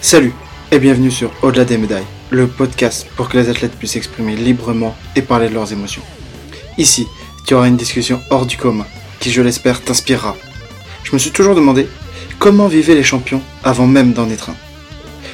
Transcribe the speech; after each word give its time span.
Salut 0.00 0.32
et 0.70 0.78
bienvenue 0.78 1.10
sur 1.10 1.32
Au-delà 1.42 1.64
des 1.64 1.78
médailles, 1.78 2.04
le 2.30 2.46
podcast 2.46 3.06
pour 3.16 3.28
que 3.28 3.38
les 3.38 3.48
athlètes 3.48 3.76
puissent 3.76 3.92
s'exprimer 3.92 4.36
librement 4.36 4.96
et 5.16 5.22
parler 5.22 5.48
de 5.48 5.54
leurs 5.54 5.72
émotions. 5.72 6.02
Ici, 6.78 7.06
tu 7.46 7.54
auras 7.54 7.66
une 7.68 7.76
discussion 7.76 8.20
hors 8.30 8.46
du 8.46 8.56
commun 8.56 8.86
qui, 9.18 9.32
je 9.32 9.42
l'espère, 9.42 9.82
t'inspirera. 9.82 10.36
Je 11.02 11.12
me 11.12 11.18
suis 11.18 11.32
toujours 11.32 11.54
demandé 11.54 11.88
comment 12.38 12.68
vivaient 12.68 12.94
les 12.94 13.02
champions 13.02 13.42
avant 13.64 13.86
même 13.86 14.12
d'en 14.12 14.30
être 14.30 14.50
un. 14.50 14.56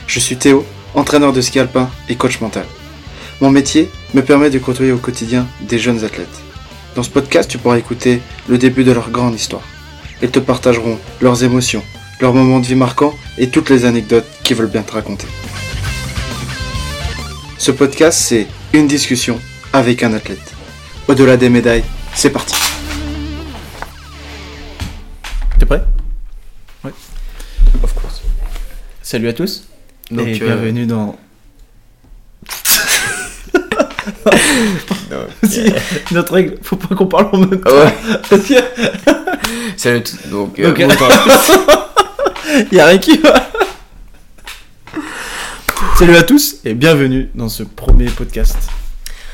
Je 0.07 0.21
suis 0.21 0.37
Théo, 0.37 0.65
entraîneur 0.95 1.33
de 1.33 1.41
ski 1.41 1.59
alpin 1.59 1.91
et 2.09 2.15
coach 2.15 2.41
mental. 2.41 2.65
Mon 3.41 3.51
métier 3.51 3.91
me 4.15 4.23
permet 4.23 4.51
de 4.51 4.59
côtoyer 4.59 4.93
au 4.93 4.99
quotidien 4.99 5.47
des 5.61 5.79
jeunes 5.79 6.05
athlètes. 6.05 6.41
Dans 6.95 7.03
ce 7.03 7.11
podcast, 7.11 7.51
tu 7.51 7.59
pourras 7.59 7.79
écouter 7.79 8.21
le 8.49 8.59
début 8.59 8.85
de 8.85 8.93
leur 8.93 9.11
grande 9.11 9.35
histoire. 9.35 9.63
Ils 10.23 10.31
te 10.31 10.39
partageront 10.39 10.99
leurs 11.21 11.43
émotions, 11.43 11.83
leurs 12.23 12.33
moments 12.33 12.61
de 12.61 12.67
vie 12.67 12.77
marquants 12.77 13.15
et 13.37 13.49
toutes 13.49 13.69
les 13.69 13.85
anecdotes 13.85 14.25
qu'ils 14.45 14.57
veulent 14.57 14.71
bien 14.71 14.83
te 14.83 14.93
raconter. 14.93 15.27
Ce 17.59 17.73
podcast, 17.73 18.17
c'est 18.17 18.47
une 18.73 18.87
discussion 18.87 19.41
avec 19.73 20.05
un 20.05 20.15
athlète. 20.15 20.55
Au-delà 21.09 21.37
des 21.37 21.49
médailles, 21.49 21.83
c'est 22.15 22.31
parti. 22.31 22.55
T'es 25.59 25.67
prêt? 25.67 25.83
Of 27.83 27.93
course. 27.95 28.23
Salut 29.03 29.27
à 29.27 29.33
tous 29.33 29.67
Donc, 30.13 30.29
et 30.29 30.41
euh, 30.41 30.47
bienvenue 30.47 30.87
dans... 30.87 31.19
non, 35.11 35.27
Si, 35.51 35.73
notre 36.13 36.35
règle, 36.35 36.59
faut 36.63 36.77
pas 36.77 36.95
qu'on 36.95 37.07
parle 37.07 37.31
en 37.33 37.39
même 37.39 37.61
temps. 37.61 37.71
Ouais. 37.71 38.39
Salut 39.77 40.05
tout. 40.05 40.29
Donc, 40.31 40.61
euh, 40.61 40.71
Ok. 40.71 41.89
Y 42.73 42.81
a 42.81 42.87
rien 42.87 42.99
qui 42.99 43.19
va. 43.19 43.49
Salut 45.99 46.17
à 46.17 46.23
tous 46.23 46.57
et 46.65 46.75
bienvenue 46.75 47.31
dans 47.35 47.49
ce 47.49 47.63
premier 47.63 48.07
podcast 48.07 48.57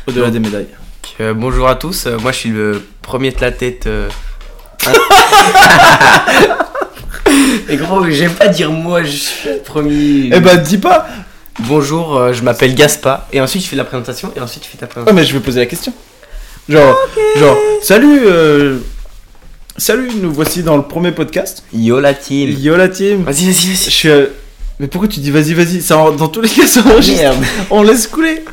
Au-delà 0.07 0.31
des 0.31 0.39
médailles. 0.41 0.69
Euh, 1.21 1.35
bonjour 1.35 1.69
à 1.69 1.75
tous. 1.75 2.07
Euh, 2.07 2.19
moi, 2.19 2.33
je 2.33 2.39
suis 2.39 2.51
le 2.51 2.83
premier 3.03 3.31
de 3.31 3.41
la 3.41 3.51
tête. 3.53 3.87
euh, 3.87 4.09
hein. 4.87 4.93
Et 7.69 7.77
gros, 7.77 8.09
j'aime 8.11 8.33
pas 8.33 8.49
dire 8.49 8.71
moi, 8.71 9.03
je 9.03 9.11
suis 9.17 9.49
le 9.49 9.59
premier. 9.59 10.31
Eh 10.33 10.41
bah 10.41 10.57
dis 10.57 10.79
pas 10.79 11.07
Bonjour, 11.61 12.17
euh, 12.17 12.33
je 12.33 12.43
m'appelle 12.43 12.75
Gaspa. 12.75 13.27
Et 13.33 13.41
ensuite, 13.41 13.63
je 13.65 13.69
fais 13.69 13.77
la 13.77 13.85
présentation. 13.85 14.33
Et 14.37 14.41
ensuite, 14.41 14.63
tu 14.63 14.71
fais 14.71 14.79
ta 14.79 14.87
Ouais 14.87 14.91
présentation. 14.91 15.17
mais 15.17 15.25
je 15.27 15.33
vais 15.35 15.41
poser 15.41 15.61
la 15.61 15.67
question. 15.67 15.93
Genre, 16.69 16.97
genre, 17.37 17.57
salut 17.83 18.21
euh, 18.27 18.79
Salut, 19.79 20.11
nous 20.21 20.33
voici 20.33 20.63
dans 20.63 20.77
le 20.77 20.83
premier 20.83 21.13
podcast. 21.13 21.63
Yo 21.73 22.01
la 22.01 22.13
team. 22.15 22.51
Yo 22.59 22.77
la 22.77 22.89
team 22.89 23.23
Vas-y, 23.23 23.47
vas-y, 23.47 23.53
Je 23.53 23.69
vas-y. 23.69 23.77
suis... 23.77 24.09
euh, 24.09 24.27
Mais 24.81 24.89
pourquoi 24.89 25.09
tu 25.09 25.21
dis 25.21 25.31
vas-y, 25.31 25.55
vas-y? 25.55 25.81
Ça, 25.81 25.99
en- 25.99 26.11
Dans 26.13 26.29
tous 26.29 26.41
les 26.41 26.49
cas, 26.49 26.67
ça 26.67 26.81
enregistre. 26.85 27.21
Merde. 27.23 27.45
On 27.71 27.83
laisse 27.83 28.07
couler. 28.09 28.45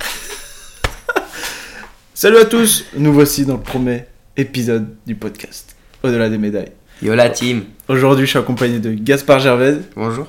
Salut 2.14 2.38
à 2.38 2.45
tous, 2.45 2.86
nous 2.95 3.12
voici 3.12 3.45
dans 3.45 3.56
le 3.56 3.62
premier 3.62 4.06
épisode 4.38 4.88
du 5.08 5.16
podcast. 5.16 5.76
Au-delà 6.04 6.30
des 6.30 6.38
médailles. 6.38 6.72
Yo 7.02 7.16
la 7.16 7.30
team. 7.30 7.64
Aujourd'hui, 7.88 8.26
je 8.26 8.30
suis 8.32 8.39
accompagné 8.39 8.80
de 8.80 8.92
Gaspard 8.94 9.39
Gervais. 9.39 9.78
Bonjour. 9.95 10.28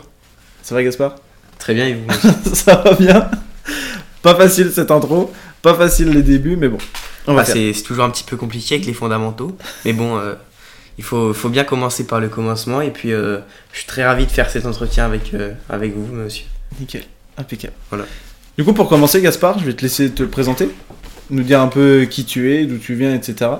Ça 0.62 0.74
va, 0.74 0.82
Gaspard? 0.82 1.16
Très 1.58 1.74
bien, 1.74 1.86
et 1.88 1.94
vous? 1.94 2.54
Ça 2.54 2.76
va 2.84 2.94
bien 2.94 3.30
Pas 4.22 4.34
facile 4.34 4.70
cette 4.74 4.90
intro, 4.90 5.30
pas 5.62 5.74
facile 5.74 6.08
les 6.10 6.22
débuts, 6.22 6.56
mais 6.56 6.68
bon. 6.68 6.78
On 7.26 7.34
va 7.34 7.42
Bah, 7.42 7.44
faire. 7.44 7.54
c'est 7.54 7.72
c'est 7.72 7.82
toujours 7.82 8.04
un 8.04 8.10
petit 8.10 8.24
peu 8.24 8.36
compliqué 8.36 8.74
avec 8.76 8.86
les 8.86 8.92
fondamentaux. 8.94 9.56
Mais 9.84 9.92
bon, 9.92 10.16
euh, 10.18 10.34
il 10.98 11.04
faut, 11.04 11.32
faut 11.34 11.48
bien 11.48 11.64
commencer 11.64 12.06
par 12.06 12.20
le 12.20 12.28
commencement. 12.28 12.80
Et 12.80 12.90
puis, 12.90 13.12
euh, 13.12 13.38
je 13.72 13.78
suis 13.78 13.86
très 13.86 14.04
ravi 14.04 14.26
de 14.26 14.30
faire 14.30 14.48
cet 14.50 14.66
entretien 14.66 15.04
avec, 15.04 15.34
euh, 15.34 15.52
avec 15.68 15.94
vous, 15.94 16.06
monsieur. 16.14 16.44
Nickel, 16.80 17.02
impeccable. 17.36 17.74
Voilà. 17.90 18.04
Du 18.56 18.64
coup, 18.64 18.72
pour 18.72 18.88
commencer, 18.88 19.20
Gaspard, 19.20 19.58
je 19.58 19.64
vais 19.66 19.74
te 19.74 19.82
laisser 19.82 20.10
te 20.10 20.22
présenter, 20.22 20.70
nous 21.30 21.42
dire 21.42 21.60
un 21.60 21.68
peu 21.68 22.06
qui 22.10 22.24
tu 22.24 22.54
es, 22.54 22.64
d'où 22.66 22.78
tu 22.78 22.94
viens, 22.94 23.14
etc. 23.14 23.50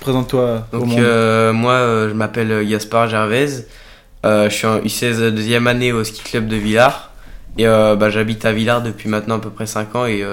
Présente-toi 0.00 0.66
au 0.72 0.78
Donc, 0.78 0.88
monde. 0.88 1.00
euh, 1.00 1.52
moi, 1.52 2.08
je 2.08 2.14
m'appelle 2.14 2.66
Gaspard 2.66 3.08
Gervais. 3.08 3.66
Euh, 4.24 4.48
je 4.48 4.54
suis 4.54 4.66
en 4.66 4.78
U16 4.80 5.30
deuxième 5.30 5.66
année 5.66 5.92
au 5.92 6.04
ski 6.04 6.22
club 6.22 6.46
de 6.46 6.56
Villars. 6.56 7.12
Et 7.58 7.64
bah, 7.64 8.08
j'habite 8.10 8.44
à 8.44 8.52
Villars 8.52 8.82
depuis 8.82 9.08
maintenant 9.08 9.36
à 9.36 9.40
peu 9.40 9.50
près 9.50 9.66
5 9.66 9.94
ans. 9.96 10.06
Et, 10.06 10.24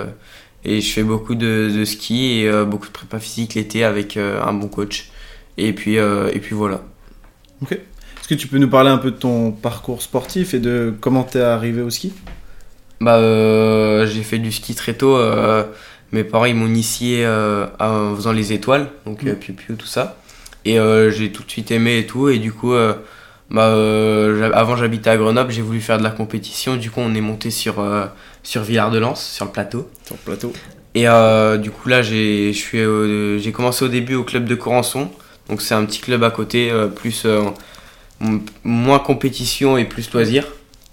et 0.63 0.81
je 0.81 0.91
fais 0.93 1.03
beaucoup 1.03 1.35
de, 1.35 1.71
de 1.73 1.85
ski 1.85 2.41
et 2.41 2.47
euh, 2.47 2.65
beaucoup 2.65 2.87
de 2.87 2.91
prépa 2.91 3.19
physique 3.19 3.53
l'été 3.55 3.83
avec 3.83 4.17
euh, 4.17 4.41
un 4.43 4.53
bon 4.53 4.67
coach. 4.67 5.09
Et 5.57 5.73
puis, 5.73 5.97
euh, 5.97 6.29
et 6.33 6.39
puis 6.39 6.55
voilà. 6.55 6.81
Est-ce 7.71 8.27
que 8.27 8.35
tu 8.35 8.47
peux 8.47 8.57
nous 8.57 8.69
parler 8.69 8.89
un 8.89 8.97
peu 8.97 9.11
de 9.11 9.15
ton 9.15 9.51
parcours 9.51 10.01
sportif 10.01 10.53
et 10.53 10.59
de 10.59 10.93
comment 10.99 11.23
t'es 11.23 11.41
arrivé 11.41 11.81
au 11.81 11.89
ski? 11.89 12.13
Bah, 12.99 13.15
euh, 13.17 14.05
j'ai 14.07 14.23
fait 14.23 14.37
du 14.39 14.51
ski 14.51 14.75
très 14.75 14.93
tôt. 14.93 15.15
euh, 15.15 15.63
mes 16.11 16.23
parents 16.23 16.45
ils 16.45 16.55
m'ont 16.55 16.67
initié 16.67 17.25
en 17.27 18.15
faisant 18.15 18.31
les 18.31 18.53
étoiles, 18.53 18.87
donc 19.05 19.23
Mm. 19.23 19.27
euh, 19.29 19.33
piou 19.35 19.53
piou 19.53 19.75
tout 19.75 19.87
ça. 19.87 20.17
Et 20.65 20.77
j'ai 21.11 21.31
tout 21.31 21.43
de 21.43 21.49
suite 21.49 21.71
aimé 21.71 21.99
et 21.99 22.05
tout. 22.05 22.27
Et 22.29 22.39
du 22.39 22.51
coup, 22.51 22.73
bah, 23.49 23.73
avant 24.53 24.75
j'habitais 24.75 25.09
à 25.09 25.15
Grenoble, 25.17 25.51
j'ai 25.51 25.61
voulu 25.61 25.79
faire 25.79 25.97
de 25.97 26.03
la 26.03 26.09
compétition. 26.11 26.75
Du 26.75 26.91
coup, 26.91 26.99
on 26.99 27.15
est 27.15 27.21
monté 27.21 27.49
sur 27.51 27.75
sur 28.43 28.63
Villard-de-Lans, 28.63 29.15
sur 29.15 29.45
le 29.45 29.51
plateau. 29.51 29.89
Sur 30.05 30.15
le 30.15 30.21
plateau. 30.25 30.53
Et 30.93 31.05
du 31.61 31.71
coup 31.71 31.87
là, 31.87 32.01
j'ai 32.01 32.51
j'ai 32.53 33.51
commencé 33.53 33.85
au 33.85 33.87
début 33.87 34.15
au 34.15 34.25
club 34.25 34.45
de 34.45 34.55
Corançon. 34.55 35.09
Donc 35.49 35.61
c'est 35.61 35.73
un 35.73 35.85
petit 35.85 35.99
club 35.99 36.23
à 36.23 36.31
côté, 36.31 36.69
euh, 36.71 36.87
plus 36.87 37.23
euh, 37.25 37.43
moins 38.63 38.99
compétition 38.99 39.77
et 39.77 39.85
plus 39.85 40.11
loisir. 40.11 40.45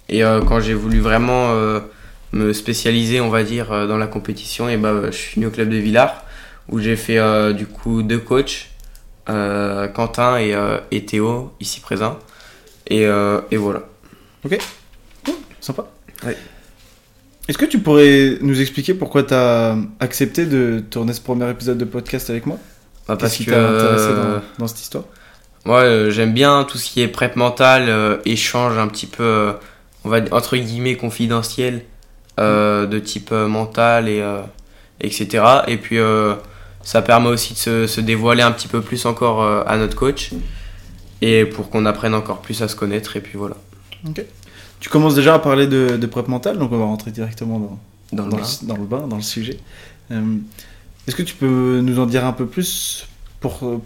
Et 0.07 0.23
euh, 0.23 0.41
quand 0.41 0.59
j'ai 0.59 0.73
voulu 0.73 0.99
vraiment 0.99 1.51
euh, 1.51 1.79
me 2.31 2.53
spécialiser, 2.53 3.19
on 3.21 3.29
va 3.29 3.43
dire, 3.43 3.71
euh, 3.71 3.87
dans 3.87 3.97
la 3.97 4.07
compétition, 4.07 4.69
et 4.69 4.77
bah, 4.77 4.93
je 5.05 5.17
suis 5.17 5.35
venu 5.35 5.47
au 5.47 5.51
club 5.51 5.69
de 5.69 5.77
Villars 5.77 6.23
où 6.69 6.79
j'ai 6.79 6.95
fait 6.95 7.17
euh, 7.17 7.53
du 7.53 7.65
coup 7.65 8.01
deux 8.01 8.19
coachs, 8.19 8.69
euh, 9.29 9.87
Quentin 9.87 10.37
et, 10.37 10.53
euh, 10.53 10.77
et 10.91 11.05
Théo, 11.05 11.53
ici 11.59 11.79
présents. 11.79 12.17
Et, 12.87 13.05
euh, 13.05 13.41
et 13.51 13.57
voilà. 13.57 13.83
Sympa. 15.59 15.87
Ouais. 16.23 16.37
Est-ce 17.47 17.57
que 17.57 17.65
tu 17.65 17.79
pourrais 17.79 18.37
nous 18.41 18.61
expliquer 18.61 18.93
pourquoi 18.93 19.23
t'as 19.23 19.75
accepté 19.99 20.45
de 20.45 20.83
tourner 20.89 21.13
ce 21.13 21.21
premier 21.21 21.49
épisode 21.49 21.77
de 21.77 21.85
podcast 21.85 22.29
avec 22.29 22.45
moi? 22.45 22.57
Bah, 23.07 23.17
Qu'est-ce 23.19 23.37
qui 23.37 23.45
t'a 23.45 23.67
intéressé 23.67 24.13
dans, 24.13 24.41
dans 24.59 24.67
cette 24.67 24.81
histoire? 24.81 25.03
Moi, 25.65 25.79
euh, 25.81 26.11
j'aime 26.11 26.33
bien 26.33 26.63
tout 26.63 26.77
ce 26.77 26.89
qui 26.89 27.01
est 27.01 27.07
prep 27.07 27.35
mental, 27.35 27.85
euh, 27.89 28.17
échange 28.25 28.77
un 28.77 28.87
petit 28.87 29.07
peu, 29.07 29.23
euh, 29.23 29.53
on 30.03 30.09
va 30.09 30.21
dire, 30.21 30.33
entre 30.33 30.57
guillemets, 30.57 30.95
confidentiel, 30.95 31.83
euh, 32.39 32.85
de 32.85 32.99
type 32.99 33.31
mental, 33.31 34.07
et, 34.07 34.23
etc. 35.01 35.43
Et 35.67 35.77
puis, 35.77 35.97
ça 36.83 37.01
permet 37.01 37.29
aussi 37.29 37.53
de 37.53 37.59
se, 37.59 37.87
se 37.87 38.01
dévoiler 38.01 38.43
un 38.43 38.51
petit 38.51 38.67
peu 38.67 38.81
plus 38.81 39.05
encore 39.05 39.43
à 39.67 39.77
notre 39.77 39.95
coach, 39.95 40.31
et 41.21 41.45
pour 41.45 41.69
qu'on 41.69 41.85
apprenne 41.85 42.13
encore 42.13 42.41
plus 42.41 42.61
à 42.61 42.67
se 42.67 42.75
connaître, 42.75 43.17
et 43.17 43.21
puis 43.21 43.37
voilà. 43.37 43.55
Tu 44.79 44.89
commences 44.89 45.15
déjà 45.15 45.33
à 45.33 45.39
parler 45.39 45.65
de, 45.65 45.97
de 45.97 46.05
prep 46.05 46.27
mentale, 46.27 46.59
donc 46.59 46.71
on 46.71 46.77
va 46.77 46.85
rentrer 46.85 47.09
directement 47.09 47.57
dans, 48.11 48.23
Dans 48.23 48.25
le 48.25 48.31
bain. 48.31 48.37
le, 48.37 48.67
dans 48.67 48.77
le 48.77 48.85
bain, 48.85 49.07
dans 49.07 49.15
le 49.15 49.21
sujet. 49.23 49.57
Euh, 50.11 50.21
Est-ce 51.07 51.15
que 51.15 51.23
tu 51.23 51.35
peux 51.35 51.81
nous 51.83 51.99
en 51.99 52.07
dire 52.07 52.25
un 52.25 52.33
peu 52.33 52.47
plus 52.47 53.07
pour 53.39 53.59
euh, 53.63 53.79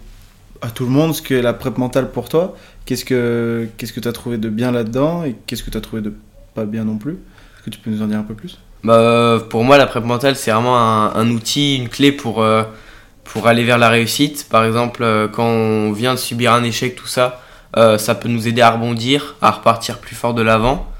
à 0.62 0.70
tout 0.70 0.84
le 0.84 0.90
monde 0.90 1.14
ce 1.14 1.20
qu'est 1.20 1.42
la 1.42 1.52
prep 1.52 1.76
mentale 1.76 2.10
pour 2.10 2.30
toi? 2.30 2.56
Qu'est-ce 2.86 3.04
que 3.04 3.68
qu'est-ce 3.76 3.92
que 3.92 4.00
tu 4.00 4.08
as 4.08 4.12
trouvé 4.12 4.38
de 4.38 4.48
bien 4.48 4.72
là-dedans 4.72 5.24
et 5.24 5.36
qu'est-ce 5.46 5.62
que 5.62 5.70
tu 5.70 5.76
as 5.76 5.82
trouvé 5.82 6.00
de 6.00 6.14
pas 6.54 6.64
bien 6.64 6.84
non 6.84 6.96
plus? 6.96 7.12
Est-ce 7.12 7.64
que 7.64 7.70
tu 7.70 7.78
peux 7.78 7.90
nous 7.90 8.02
en 8.02 8.06
dire 8.06 8.18
un 8.18 8.22
peu 8.22 8.32
plus? 8.32 8.58
Bah, 8.84 8.94
euh, 8.94 9.38
pour 9.38 9.64
moi, 9.64 9.76
la 9.76 9.86
prep 9.86 10.02
mentale, 10.02 10.34
c'est 10.34 10.50
vraiment 10.50 10.78
un, 10.78 11.30
outil, 11.30 11.76
une 11.76 11.90
clé 11.90 12.10
pour, 12.10 12.42
euh, 12.42 12.62
pour 13.24 13.46
aller 13.46 13.64
vers 13.64 13.76
la 13.76 13.90
réussite. 13.90 14.46
Par 14.48 14.64
exemple, 14.64 15.28
quand 15.32 15.44
on 15.44 15.92
vient 15.92 16.14
de 16.14 16.18
subir 16.18 16.54
un 16.54 16.64
échec, 16.64 16.96
tout 16.96 17.06
ça, 17.06 17.42
ça 17.74 18.14
peut 18.14 18.30
nous 18.30 18.48
aider 18.48 18.62
à 18.62 18.70
rebondir, 18.70 19.36
à 19.42 19.50
repartir 19.50 19.98
plus 19.98 20.16
fort 20.16 20.32
de 20.32 20.40
l'avant. 20.40 20.90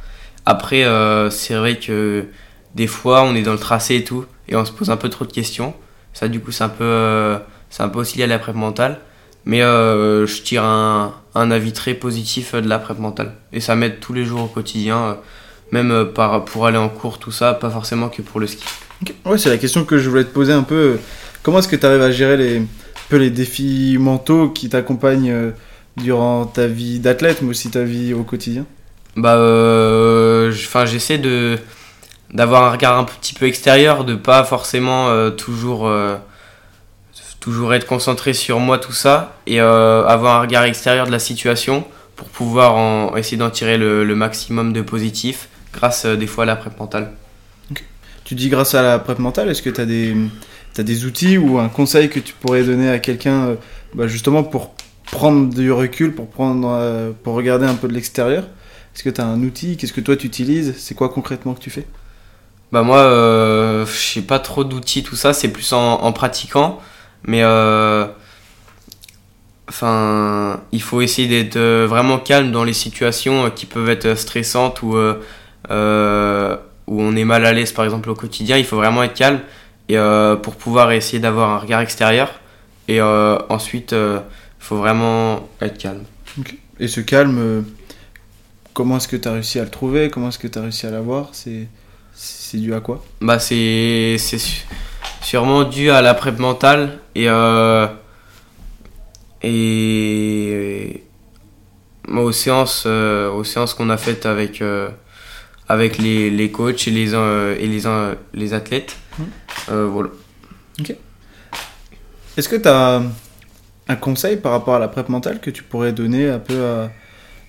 Après, 0.44 0.84
c'est 1.30 1.54
vrai 1.54 1.78
que 1.78 2.26
des 2.74 2.86
fois, 2.86 3.22
on 3.22 3.34
est 3.34 3.42
dans 3.42 3.52
le 3.52 3.58
tracé 3.58 3.96
et 3.96 4.04
tout, 4.04 4.26
et 4.46 4.56
on 4.56 4.66
se 4.66 4.72
pose 4.72 4.90
un 4.90 4.98
peu 4.98 5.08
trop 5.08 5.24
de 5.24 5.32
questions. 5.32 5.74
Ça, 6.12 6.28
du 6.28 6.40
coup, 6.40 6.50
c'est 6.52 6.64
un 6.64 6.68
peu, 6.68 6.84
euh, 6.84 7.38
c'est 7.70 7.82
un 7.82 7.88
peu 7.88 8.00
aussi 8.00 8.18
lié 8.18 8.24
à 8.24 8.26
la 8.26 8.38
prep 8.38 8.54
mentale. 8.56 8.98
Mais 9.44 9.62
euh, 9.62 10.26
je 10.26 10.42
tire 10.42 10.64
un, 10.64 11.14
un 11.34 11.50
avis 11.50 11.72
très 11.72 11.94
positif 11.94 12.54
euh, 12.54 12.60
de 12.60 12.68
la 12.68 12.78
prep 12.78 12.98
mentale. 12.98 13.32
Et 13.52 13.60
ça 13.60 13.74
m'aide 13.76 14.00
tous 14.00 14.12
les 14.12 14.24
jours 14.24 14.42
au 14.42 14.46
quotidien. 14.46 15.16
même 15.72 16.06
par, 16.14 16.44
pour 16.44 16.66
aller 16.66 16.78
en 16.78 16.88
cours, 16.88 17.18
tout 17.18 17.30
ça, 17.32 17.54
pas 17.54 17.70
forcément 17.70 18.08
que 18.08 18.22
pour 18.22 18.40
le 18.40 18.46
ski. 18.46 18.64
Ouais, 19.24 19.38
c'est 19.38 19.48
la 19.48 19.56
question 19.56 19.84
que 19.84 19.98
je 19.98 20.10
voulais 20.10 20.24
te 20.24 20.32
poser 20.34 20.52
un 20.52 20.62
peu. 20.64 20.98
Comment 21.42 21.60
est-ce 21.60 21.68
que 21.68 21.76
tu 21.76 21.86
arrives 21.86 22.02
à 22.02 22.10
gérer 22.10 22.36
les, 22.36 22.58
un 22.58 22.66
peu 23.08 23.16
les 23.16 23.30
défis 23.30 23.96
mentaux 23.98 24.50
qui 24.50 24.68
t'accompagnent 24.68 25.52
durant 25.96 26.44
ta 26.44 26.66
vie 26.66 26.98
d'athlète, 26.98 27.40
mais 27.42 27.50
aussi 27.50 27.70
ta 27.70 27.82
vie 27.82 28.12
au 28.12 28.24
quotidien? 28.24 28.66
Bah, 29.16 29.36
euh, 29.36 30.50
j- 30.50 30.66
'fin, 30.66 30.84
j'essaie 30.86 31.18
de 31.18 31.56
d'avoir 32.32 32.64
un 32.64 32.70
regard 32.72 32.98
un 32.98 33.04
petit 33.04 33.34
peu 33.34 33.46
extérieur, 33.46 34.04
de 34.04 34.14
pas 34.14 34.44
forcément 34.44 35.08
euh, 35.08 35.30
toujours 35.30 35.86
euh, 35.86 36.16
toujours 37.40 37.74
être 37.74 37.86
concentré 37.86 38.32
sur 38.32 38.60
moi 38.60 38.78
tout 38.78 38.92
ça 38.92 39.36
et 39.46 39.60
euh, 39.60 40.06
avoir 40.06 40.36
un 40.36 40.40
regard 40.42 40.64
extérieur 40.64 41.06
de 41.06 41.12
la 41.12 41.18
situation 41.18 41.84
pour 42.16 42.28
pouvoir 42.28 43.16
essayer 43.16 43.38
d'en 43.38 43.48
tirer 43.48 43.78
le, 43.78 44.14
maximum 44.14 44.74
de 44.74 44.82
positif 44.82 45.48
grâce 45.72 46.04
des 46.04 46.26
fois 46.26 46.44
à 46.44 46.46
la 46.46 46.56
prep 46.56 46.78
mentale. 46.78 47.12
Tu 48.24 48.34
dis 48.34 48.50
grâce 48.50 48.74
à 48.74 48.82
la 48.82 48.98
prep 48.98 49.18
mentale, 49.18 49.48
est-ce 49.48 49.62
que 49.62 49.70
tu 49.70 49.80
as 49.80 49.86
des, 49.86 50.14
t'as 50.74 50.82
des 50.82 51.06
outils 51.06 51.38
ou 51.38 51.58
un 51.58 51.70
conseil 51.70 52.10
que 52.10 52.20
tu 52.20 52.34
pourrais 52.34 52.62
donner 52.62 52.90
à 52.90 52.98
quelqu'un 52.98 53.56
bah, 53.94 54.06
justement 54.06 54.42
pour 54.42 54.74
prendre 55.10 55.48
du 55.48 55.72
recul, 55.72 56.14
pour, 56.14 56.28
prendre, 56.28 57.14
pour 57.24 57.34
regarder 57.34 57.66
un 57.66 57.74
peu 57.74 57.88
de 57.88 57.94
l'extérieur? 57.94 58.44
Est-ce 58.94 59.02
que 59.02 59.08
tu 59.08 59.20
as 59.22 59.26
un 59.26 59.42
outil? 59.42 59.78
Qu'est-ce 59.78 59.94
que 59.94 60.02
toi 60.02 60.14
tu 60.14 60.26
utilises? 60.26 60.74
C'est 60.76 60.94
quoi 60.94 61.08
concrètement 61.08 61.54
que 61.54 61.60
tu 61.60 61.70
fais? 61.70 61.86
Bah 62.72 62.82
moi, 62.82 62.98
euh, 62.98 63.84
je 63.84 63.92
sais 63.92 64.22
pas 64.22 64.38
trop 64.38 64.62
d'outils, 64.62 65.02
tout 65.02 65.16
ça, 65.16 65.32
c'est 65.32 65.48
plus 65.48 65.72
en, 65.72 66.02
en 66.02 66.12
pratiquant. 66.12 66.78
Mais 67.24 67.42
euh, 67.42 68.06
enfin, 69.68 70.60
il 70.72 70.80
faut 70.80 71.00
essayer 71.00 71.28
d'être 71.28 71.56
euh, 71.56 71.86
vraiment 71.88 72.18
calme 72.18 72.52
dans 72.52 72.64
les 72.64 72.72
situations 72.72 73.50
qui 73.50 73.66
peuvent 73.66 73.88
être 73.90 74.14
stressantes 74.14 74.82
ou 74.82 74.96
où 76.86 77.00
on 77.00 77.14
est 77.14 77.24
mal 77.24 77.46
à 77.46 77.52
l'aise, 77.52 77.72
par 77.72 77.84
exemple 77.84 78.10
au 78.10 78.14
quotidien. 78.14 78.56
Il 78.56 78.64
faut 78.64 78.76
vraiment 78.76 79.02
être 79.02 79.14
calme 79.14 79.40
et 79.88 79.96
pour 80.42 80.54
pouvoir 80.56 80.92
essayer 80.92 81.20
d'avoir 81.20 81.50
un 81.50 81.58
regard 81.58 81.80
extérieur. 81.80 82.40
Et 82.88 83.00
ensuite, 83.00 83.92
il 83.92 84.20
faut 84.58 84.76
vraiment 84.76 85.48
être 85.60 85.78
calme. 85.78 86.04
Et 86.80 86.88
ce 86.88 87.00
calme, 87.00 87.64
comment 88.74 88.96
est-ce 88.96 89.06
que 89.06 89.16
tu 89.16 89.28
as 89.28 89.32
réussi 89.32 89.60
à 89.60 89.64
le 89.64 89.70
trouver? 89.70 90.10
Comment 90.10 90.28
est-ce 90.30 90.38
que 90.38 90.48
tu 90.48 90.58
as 90.58 90.62
réussi 90.62 90.86
à 90.86 90.90
l'avoir? 90.90 91.30
C'est 92.12 92.58
dû 92.58 92.74
à 92.74 92.80
quoi 92.80 93.04
Bah 93.20 93.38
c'est 93.38 94.16
sûrement 95.22 95.64
dû 95.64 95.90
à 95.90 96.02
la 96.02 96.14
prep 96.14 96.38
mentale 96.38 96.98
et 97.14 97.28
euh, 97.28 97.86
et 99.42 101.04
aux 102.08 102.32
séances 102.32 102.84
euh, 102.86 103.30
aux 103.30 103.44
séances 103.44 103.74
qu'on 103.74 103.90
a 103.90 103.96
faites 103.96 104.26
avec 104.26 104.62
euh, 104.62 104.88
avec 105.68 105.98
les, 105.98 106.30
les 106.30 106.50
coachs 106.50 106.88
et 106.88 106.90
les 106.90 107.14
euh, 107.14 107.56
et 107.58 107.66
les 107.66 107.86
euh, 107.86 108.14
les 108.34 108.54
athlètes. 108.54 108.96
Euh, 109.70 109.86
voilà. 109.86 110.10
Est-ce 112.36 112.48
que 112.48 112.56
tu 112.56 112.68
as 112.68 113.02
un 113.88 113.96
conseil 113.96 114.36
par 114.36 114.52
rapport 114.52 114.74
à 114.74 114.78
la 114.78 114.88
prep 114.88 115.08
mentale 115.08 115.40
que 115.40 115.50
tu 115.50 115.62
pourrais 115.62 115.92
donner 115.92 116.28
un 116.28 116.38
peu 116.38 116.64
à, 116.64 116.90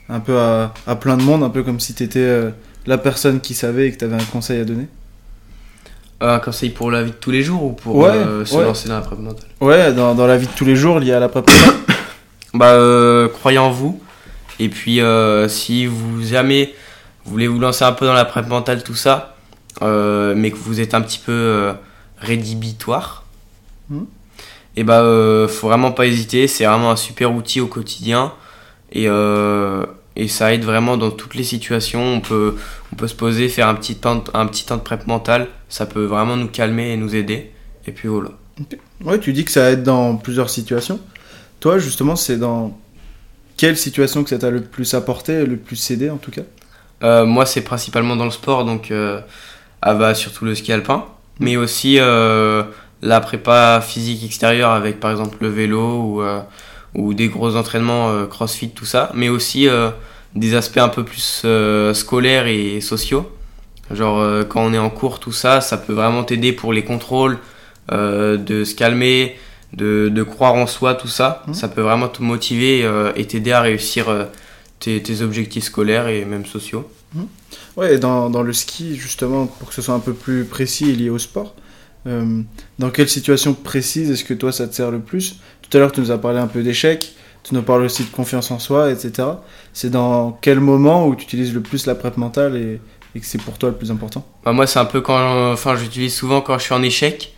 un 0.10 0.20
peu 0.20 0.38
à, 0.38 0.74
à 0.86 0.96
plein 0.96 1.18
de 1.18 1.24
monde, 1.24 1.44
un 1.44 1.50
peu 1.50 1.64
comme 1.64 1.80
si 1.80 1.94
tu 1.94 2.04
étais 2.04 2.52
la 2.86 2.98
personne 2.98 3.40
qui 3.42 3.54
savait 3.54 3.88
et 3.88 3.92
que 3.92 3.98
tu 3.98 4.06
avais 4.06 4.16
un 4.16 4.26
conseil 4.26 4.60
à 4.60 4.66
donner 4.66 4.88
Un 6.20 6.40
conseil 6.40 6.70
pour 6.72 6.92
la 6.92 7.04
vie 7.04 7.12
de 7.12 7.16
tous 7.16 7.32
les 7.32 7.44
jours 7.44 7.64
ou 7.64 7.72
pour 7.74 7.96
Ouais, 7.96 8.10
euh, 8.10 8.46
se 8.46 8.56
ouais. 8.56 8.64
lancer 8.64 8.90
dans 8.90 8.96
la 8.96 9.02
prep 9.02 9.20
mentale 9.20 9.48
Ouais, 9.60 9.94
dans, 9.94 10.16
dans 10.16 10.28
la 10.28 10.38
vie 10.38 10.48
de 10.48 10.52
tous 10.54 10.66
les 10.66 10.76
jours 10.76 11.00
liée 11.00 11.14
à 11.14 11.20
la 11.20 11.30
prep 11.30 11.48
mentale. 11.50 11.76
Bah, 12.54 12.72
euh, 12.74 13.30
croyez 13.30 13.60
en 13.60 13.72
vous. 13.72 14.02
Et 14.60 14.68
puis, 14.68 15.00
euh, 15.00 15.48
si 15.48 15.86
vous 15.86 16.22
jamais 16.22 16.74
vous 17.24 17.32
voulez 17.32 17.48
vous 17.48 17.60
lancer 17.60 17.86
un 17.86 17.94
peu 17.94 18.06
dans 18.06 18.14
la 18.14 18.26
prep 18.26 18.48
mentale, 18.48 18.84
tout 18.84 18.96
ça, 18.96 19.36
mais 19.82 20.52
que 20.52 20.58
vous 20.58 20.82
êtes 20.82 20.94
un 20.94 21.02
petit 21.02 21.20
peu 21.20 21.72
rédhibitoire, 22.20 23.24
Mhm. 23.90 24.06
et 24.76 24.84
bah, 24.84 25.02
faut 25.48 25.68
vraiment 25.68 25.92
pas 25.92 26.06
hésiter. 26.08 26.48
C'est 26.48 26.66
vraiment 26.66 26.92
un 26.92 26.96
super 26.96 27.34
outil 27.34 27.62
au 27.62 27.68
quotidien. 27.68 28.34
Et, 28.92 29.08
et 30.16 30.28
ça 30.28 30.54
aide 30.54 30.64
vraiment 30.64 30.98
dans 30.98 31.12
toutes 31.12 31.36
les 31.36 31.44
situations. 31.44 32.04
On 32.04 32.22
peut, 32.22 32.56
on 32.92 32.96
peut 32.96 33.08
se 33.08 33.16
poser, 33.16 33.50
faire 33.50 33.68
un 33.68 33.76
petit, 33.76 33.96
temps 33.96 34.18
de, 34.18 34.24
un 34.34 34.46
petit 34.46 34.66
temps 34.66 34.78
de 34.78 34.82
prep 34.82 35.08
mentale. 35.08 35.48
Ça 35.70 35.86
peut 35.86 36.04
vraiment 36.04 36.36
nous 36.36 36.48
calmer 36.48 36.92
et 36.92 36.98
nous 36.98 37.16
aider. 37.16 37.52
Et 37.88 37.92
puis 37.92 38.08
voilà. 38.08 38.30
Ouais, 39.04 39.20
tu 39.20 39.34
dis 39.34 39.46
que 39.46 39.52
ça 39.52 39.72
aide 39.72 39.84
dans 39.84 40.18
plusieurs 40.18 40.50
situations. 40.50 41.00
Toi, 41.60 41.80
justement, 41.80 42.16
c'est 42.16 42.38
dans 42.38 42.78
quelle 43.58 43.78
situation 43.78 44.24
que 44.24 44.30
ça 44.30 44.40
t'a 44.40 44.50
le 44.50 44.62
plus 44.62 44.94
apporté, 44.94 45.46
le 45.46 45.58
plus 45.58 45.92
aidé 45.92 46.10
en 46.10 46.18
tout 46.18 46.32
cas? 46.32 46.42
Euh, 47.04 47.26
moi, 47.26 47.46
c'est 47.46 47.62
principalement 47.62 48.16
dans 48.16 48.26
le 48.26 48.32
sport, 48.32 48.66
donc 48.66 48.92
euh, 48.92 49.22
ah 49.82 49.96
bah, 49.96 50.14
surtout 50.14 50.46
le 50.46 50.54
ski 50.56 50.72
alpin, 50.74 51.06
mais 51.40 51.58
aussi 51.58 51.98
euh, 52.00 52.64
la 53.02 53.22
prépa 53.22 53.82
physique 53.82 54.24
extérieure 54.24 54.72
avec 54.72 55.00
par 55.00 55.12
exemple 55.12 55.38
le 55.42 55.50
vélo 55.50 56.02
ou, 56.02 56.22
euh, 56.22 56.42
ou 56.96 57.14
des 57.14 57.28
gros 57.30 57.56
entraînements 57.56 58.10
euh, 58.10 58.26
crossfit, 58.26 58.70
tout 58.70 58.86
ça, 58.86 59.12
mais 59.14 59.30
aussi 59.30 59.68
euh, 59.68 59.90
des 60.36 60.56
aspects 60.56 60.78
un 60.78 60.90
peu 60.90 61.04
plus 61.04 61.44
euh, 61.46 61.94
scolaires 61.94 62.48
et 62.48 62.82
sociaux. 62.82 63.32
Genre 63.92 64.46
quand 64.48 64.64
on 64.64 64.74
est 64.74 64.78
en 64.78 64.90
cours, 64.90 65.20
tout 65.20 65.34
ça, 65.34 65.60
ça 65.60 65.78
peut 65.78 65.92
vraiment 65.92 66.24
t'aider 66.24 66.54
pour 66.54 66.72
les 66.72 66.82
contrôles, 66.82 67.40
de 67.90 68.64
se 68.64 68.74
calmer, 68.74 69.36
de, 69.74 70.10
de 70.10 70.24
croire 70.24 70.54
en 70.54 70.68
soi, 70.68 70.96
tout 70.96 71.08
ça. 71.08 71.44
Mhm. 71.48 71.54
Ça 71.54 71.68
peut 71.68 71.82
vraiment 71.82 72.08
te 72.08 72.22
motiver 72.22 72.84
euh, 72.84 73.12
et 73.16 73.26
t'aider 73.26 73.52
à 73.52 73.62
réussir 73.62 74.10
euh, 74.10 74.26
tes, 74.80 75.02
tes 75.02 75.22
objectifs 75.22 75.66
scolaires 75.66 76.08
et 76.08 76.26
même 76.26 76.46
sociaux. 76.46 76.90
Ouais, 77.76 77.96
et 77.96 78.00
dans, 78.00 78.30
dans 78.30 78.44
le 78.44 78.54
ski, 78.54 78.96
justement, 78.96 79.46
pour 79.46 79.70
que 79.70 79.74
ce 79.74 79.82
soit 79.82 79.94
un 79.94 80.00
peu 80.00 80.14
plus 80.14 80.46
précis 80.46 80.90
et 80.90 80.96
lié 80.96 81.10
au 81.10 81.20
sport, 81.20 81.56
dans 82.06 82.90
quelle 82.90 83.10
situation 83.10 83.54
précise 83.54 84.10
est-ce 84.10 84.24
que 84.24 84.34
toi 84.34 84.52
ça 84.52 84.68
te 84.68 84.74
sert 84.74 84.92
le 84.92 85.00
plus 85.00 85.38
Tout 85.62 85.78
à 85.78 85.80
l'heure, 85.80 85.92
tu 85.92 86.02
nous 86.02 86.12
as 86.12 86.18
parlé 86.18 86.40
un 86.40 86.48
peu 86.48 86.64
d'échecs, 86.64 87.14
tu 87.44 87.56
nous 87.56 87.62
parles 87.64 87.84
aussi 87.84 88.04
de 88.04 88.10
confiance 88.10 88.52
en 88.52 88.60
soi, 88.60 88.92
etc. 88.92 89.28
C'est 89.74 89.90
dans 89.90 90.38
quel 90.42 90.60
moment 90.60 91.08
où 91.08 91.16
tu 91.16 91.24
utilises 91.24 91.54
le 91.54 91.62
plus 91.62 91.86
la 91.86 91.96
prep 91.96 92.18
mentale 92.18 92.56
et, 92.56 92.80
que 93.20 93.26
c'est 93.26 93.42
pour 93.42 93.58
toi 93.58 93.70
le 93.70 93.76
plus 93.76 93.92
important 93.92 94.26
Bah, 94.46 94.54
moi, 94.54 94.68
c'est 94.68 94.80
un 94.80 94.86
peu 94.86 95.02
quand. 95.02 95.52
Enfin, 95.52 95.76
j'utilise 95.76 96.16
souvent 96.16 96.42
quand 96.42 96.58
je 96.58 96.64
suis 96.64 96.74
en 96.74 96.84
échec. 96.84 97.36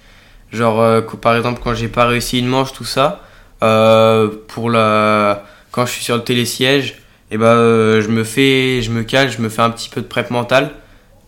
Genre, 0.52 0.80
euh, 0.82 1.02
par 1.02 1.36
exemple, 1.36 1.62
quand 1.64 1.74
j'ai 1.74 1.88
pas 1.88 2.06
réussi 2.06 2.40
une 2.40 2.48
manche, 2.48 2.74
tout 2.74 2.86
ça. 2.86 3.22
Euh, 3.64 4.30
pour 4.50 4.70
la. 4.70 5.46
Quand 5.72 5.86
je 5.86 5.94
suis 5.94 6.04
sur 6.04 6.16
le 6.16 6.24
télésiège, 6.24 7.02
et 7.32 7.38
bah, 7.38 7.54
euh, 7.54 8.02
je 8.02 8.10
me 8.10 8.24
fais. 8.24 8.82
Je 8.82 8.92
me 8.92 9.04
cale, 9.04 9.32
je 9.32 9.42
me 9.42 9.50
fais 9.50 9.62
un 9.62 9.72
petit 9.72 9.90
peu 9.90 10.02
de 10.02 10.06
prep 10.06 10.30
mentale. 10.30 10.72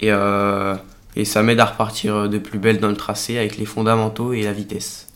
Et, 0.02 0.12
euh, 0.12 0.76
et 1.16 1.26
ça 1.26 1.44
m'aide 1.44 1.60
à 1.60 1.66
repartir 1.66 2.30
de 2.30 2.38
plus 2.38 2.60
belle 2.60 2.80
dans 2.80 2.90
le 2.90 2.96
tracé 2.98 3.38
avec 3.38 3.58
les 3.58 3.66
fondamentaux 3.66 4.34
et 4.34 4.44
la 4.44 4.54
vitesse. 4.54 5.08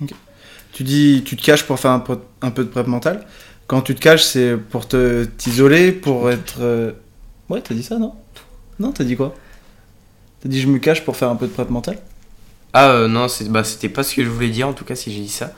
Tu 0.73 0.83
dis, 0.83 1.23
tu 1.25 1.35
te 1.35 1.43
caches 1.43 1.63
pour 1.63 1.79
faire 1.79 1.91
un 1.91 1.99
peu, 1.99 2.19
un 2.41 2.51
peu 2.51 2.63
de 2.63 2.69
prep 2.69 2.87
mentale. 2.87 3.25
Quand 3.67 3.81
tu 3.81 3.95
te 3.95 3.99
caches, 4.01 4.23
c'est 4.23 4.55
pour 4.57 4.87
te 4.87 5.25
t'isoler, 5.25 5.91
pour 5.91 6.29
être. 6.31 6.57
euh, 6.61 6.91
Ouais, 7.49 7.61
t'as 7.61 7.73
dit 7.73 7.83
ça, 7.83 7.97
non? 7.97 8.13
Non, 8.79 8.91
t'as 8.91 9.03
dit 9.03 9.15
quoi? 9.15 9.35
T'as 10.41 10.49
dit 10.49 10.61
je 10.61 10.67
me 10.67 10.79
cache 10.79 11.03
pour 11.03 11.17
faire 11.17 11.29
un 11.29 11.35
peu 11.35 11.47
de 11.47 11.51
prep 11.51 11.69
mentale? 11.69 11.97
Ah 12.73 12.91
euh, 12.91 13.07
non, 13.07 13.27
c'est- 13.27 13.49
bah, 13.49 13.63
c'était 13.63 13.89
pas 13.89 14.03
ce 14.03 14.15
que 14.15 14.23
je 14.23 14.29
voulais 14.29 14.49
dire, 14.49 14.67
en 14.67 14.73
tout 14.73 14.85
cas, 14.85 14.95
si 14.95 15.11
j'ai 15.11 15.21
dit 15.21 15.29
ça. 15.29 15.53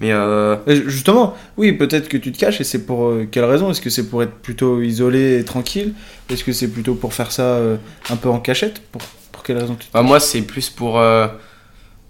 Mais 0.00 0.12
euh, 0.12 0.56
Justement, 0.88 1.34
oui, 1.56 1.72
peut-être 1.72 2.08
que 2.08 2.16
tu 2.18 2.32
te 2.32 2.38
caches, 2.38 2.60
et 2.60 2.64
c'est 2.64 2.84
pour 2.86 3.06
euh, 3.08 3.28
quelle 3.30 3.44
raison? 3.44 3.70
Est-ce 3.70 3.80
que 3.82 3.90
c'est 3.90 4.08
pour 4.08 4.22
être 4.22 4.32
plutôt 4.34 4.82
isolé 4.82 5.38
et 5.40 5.44
tranquille? 5.44 5.94
Est-ce 6.30 6.44
que 6.44 6.52
c'est 6.52 6.68
plutôt 6.68 6.94
pour 6.94 7.14
faire 7.14 7.32
ça 7.32 7.42
euh, 7.42 7.76
un 8.10 8.16
peu 8.16 8.28
en 8.30 8.40
cachette? 8.40 8.80
Pour 8.92 9.02
quelle 9.46 9.58
raison 9.58 9.74
tu 9.76 9.86
te 9.86 9.92
Bah, 9.92 10.02
moi, 10.02 10.20
c'est 10.20 10.42
plus 10.42 10.68
pour, 10.70 10.98
euh, 10.98 11.26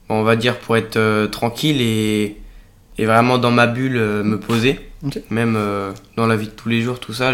on 0.09 0.23
va 0.23 0.37
dire, 0.37 0.59
pour 0.59 0.77
être 0.77 0.97
euh, 0.97 1.27
tranquille 1.27 1.81
et, 1.81 2.37
et 2.99 3.05
vraiment 3.07 3.39
dans 3.39 3.51
ma 3.51 3.67
bulle 3.67 3.97
euh, 3.97 4.23
me 4.25 4.39
poser. 4.41 4.81
Même 5.31 5.57
dans 6.17 6.27
la 6.27 6.35
vie 6.37 6.47
de 6.47 6.53
tous 6.53 6.69
les 6.69 6.81
jours, 6.81 6.99
tout 6.99 7.13
ça. 7.13 7.33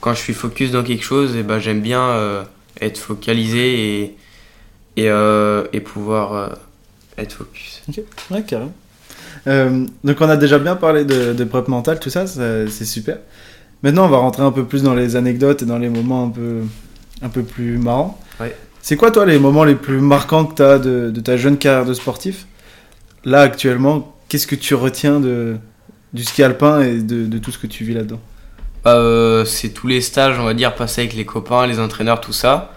Quand 0.00 0.12
je 0.14 0.18
suis 0.20 0.34
focus 0.34 0.72
dans 0.72 0.82
quelque 0.82 1.04
chose, 1.04 1.36
et 1.36 1.42
ben 1.44 1.58
j'aime 1.60 1.80
bien 1.80 2.44
être 2.80 2.98
focalisé 2.98 4.02
et, 4.02 4.16
et, 4.96 5.06
et 5.72 5.80
pouvoir 5.80 6.56
être 7.16 7.32
focus. 7.34 7.82
Ouais, 8.30 8.42
carrément. 8.42 8.72
Donc 9.46 10.20
on 10.20 10.28
a 10.28 10.36
déjà 10.36 10.58
bien 10.58 10.74
parlé 10.74 11.04
de, 11.04 11.32
de 11.32 11.44
prep 11.44 11.68
mentale, 11.68 12.00
tout 12.00 12.10
ça, 12.10 12.26
ça- 12.26 12.66
c'est 12.68 12.84
super. 12.86 13.18
Maintenant, 13.82 14.06
on 14.06 14.08
va 14.08 14.16
rentrer 14.18 14.42
un 14.42 14.50
peu 14.52 14.64
plus 14.64 14.82
dans 14.82 14.94
les 14.94 15.14
anecdotes 15.14 15.62
et 15.62 15.66
dans 15.66 15.78
les 15.78 15.88
moments 15.90 16.24
un 16.24 16.30
peu, 16.30 16.62
un 17.22 17.28
peu 17.28 17.42
plus 17.42 17.78
marrants. 17.78 18.18
Ouais. 18.40 18.56
C'est 18.88 18.96
quoi, 18.96 19.10
toi, 19.10 19.26
les 19.26 19.40
moments 19.40 19.64
les 19.64 19.74
plus 19.74 20.00
marquants 20.00 20.44
que 20.44 20.54
tu 20.54 20.62
as 20.62 20.78
de, 20.78 21.10
ta 21.20 21.36
jeune 21.36 21.58
carrière 21.58 21.84
de 21.84 21.92
sportif? 21.92 22.46
Là, 23.24 23.40
actuellement, 23.40 24.16
qu'est-ce 24.28 24.46
que 24.46 24.54
tu 24.54 24.76
retiens 24.76 25.18
de, 25.18 25.56
du 26.12 26.22
ski 26.22 26.44
alpin 26.44 26.82
et 26.82 27.00
de, 27.00 27.38
tout 27.38 27.50
ce 27.50 27.58
que 27.58 27.66
tu 27.66 27.82
vis 27.82 27.94
là-dedans? 27.94 28.20
Euh, 28.86 29.44
c'est 29.44 29.70
tous 29.70 29.88
les 29.88 30.00
stages, 30.00 30.38
on 30.38 30.44
va 30.44 30.54
dire, 30.54 30.76
passés 30.76 31.00
avec 31.00 31.14
les 31.14 31.24
copains, 31.24 31.66
les 31.66 31.80
entraîneurs, 31.80 32.20
tout 32.20 32.32
ça. 32.32 32.74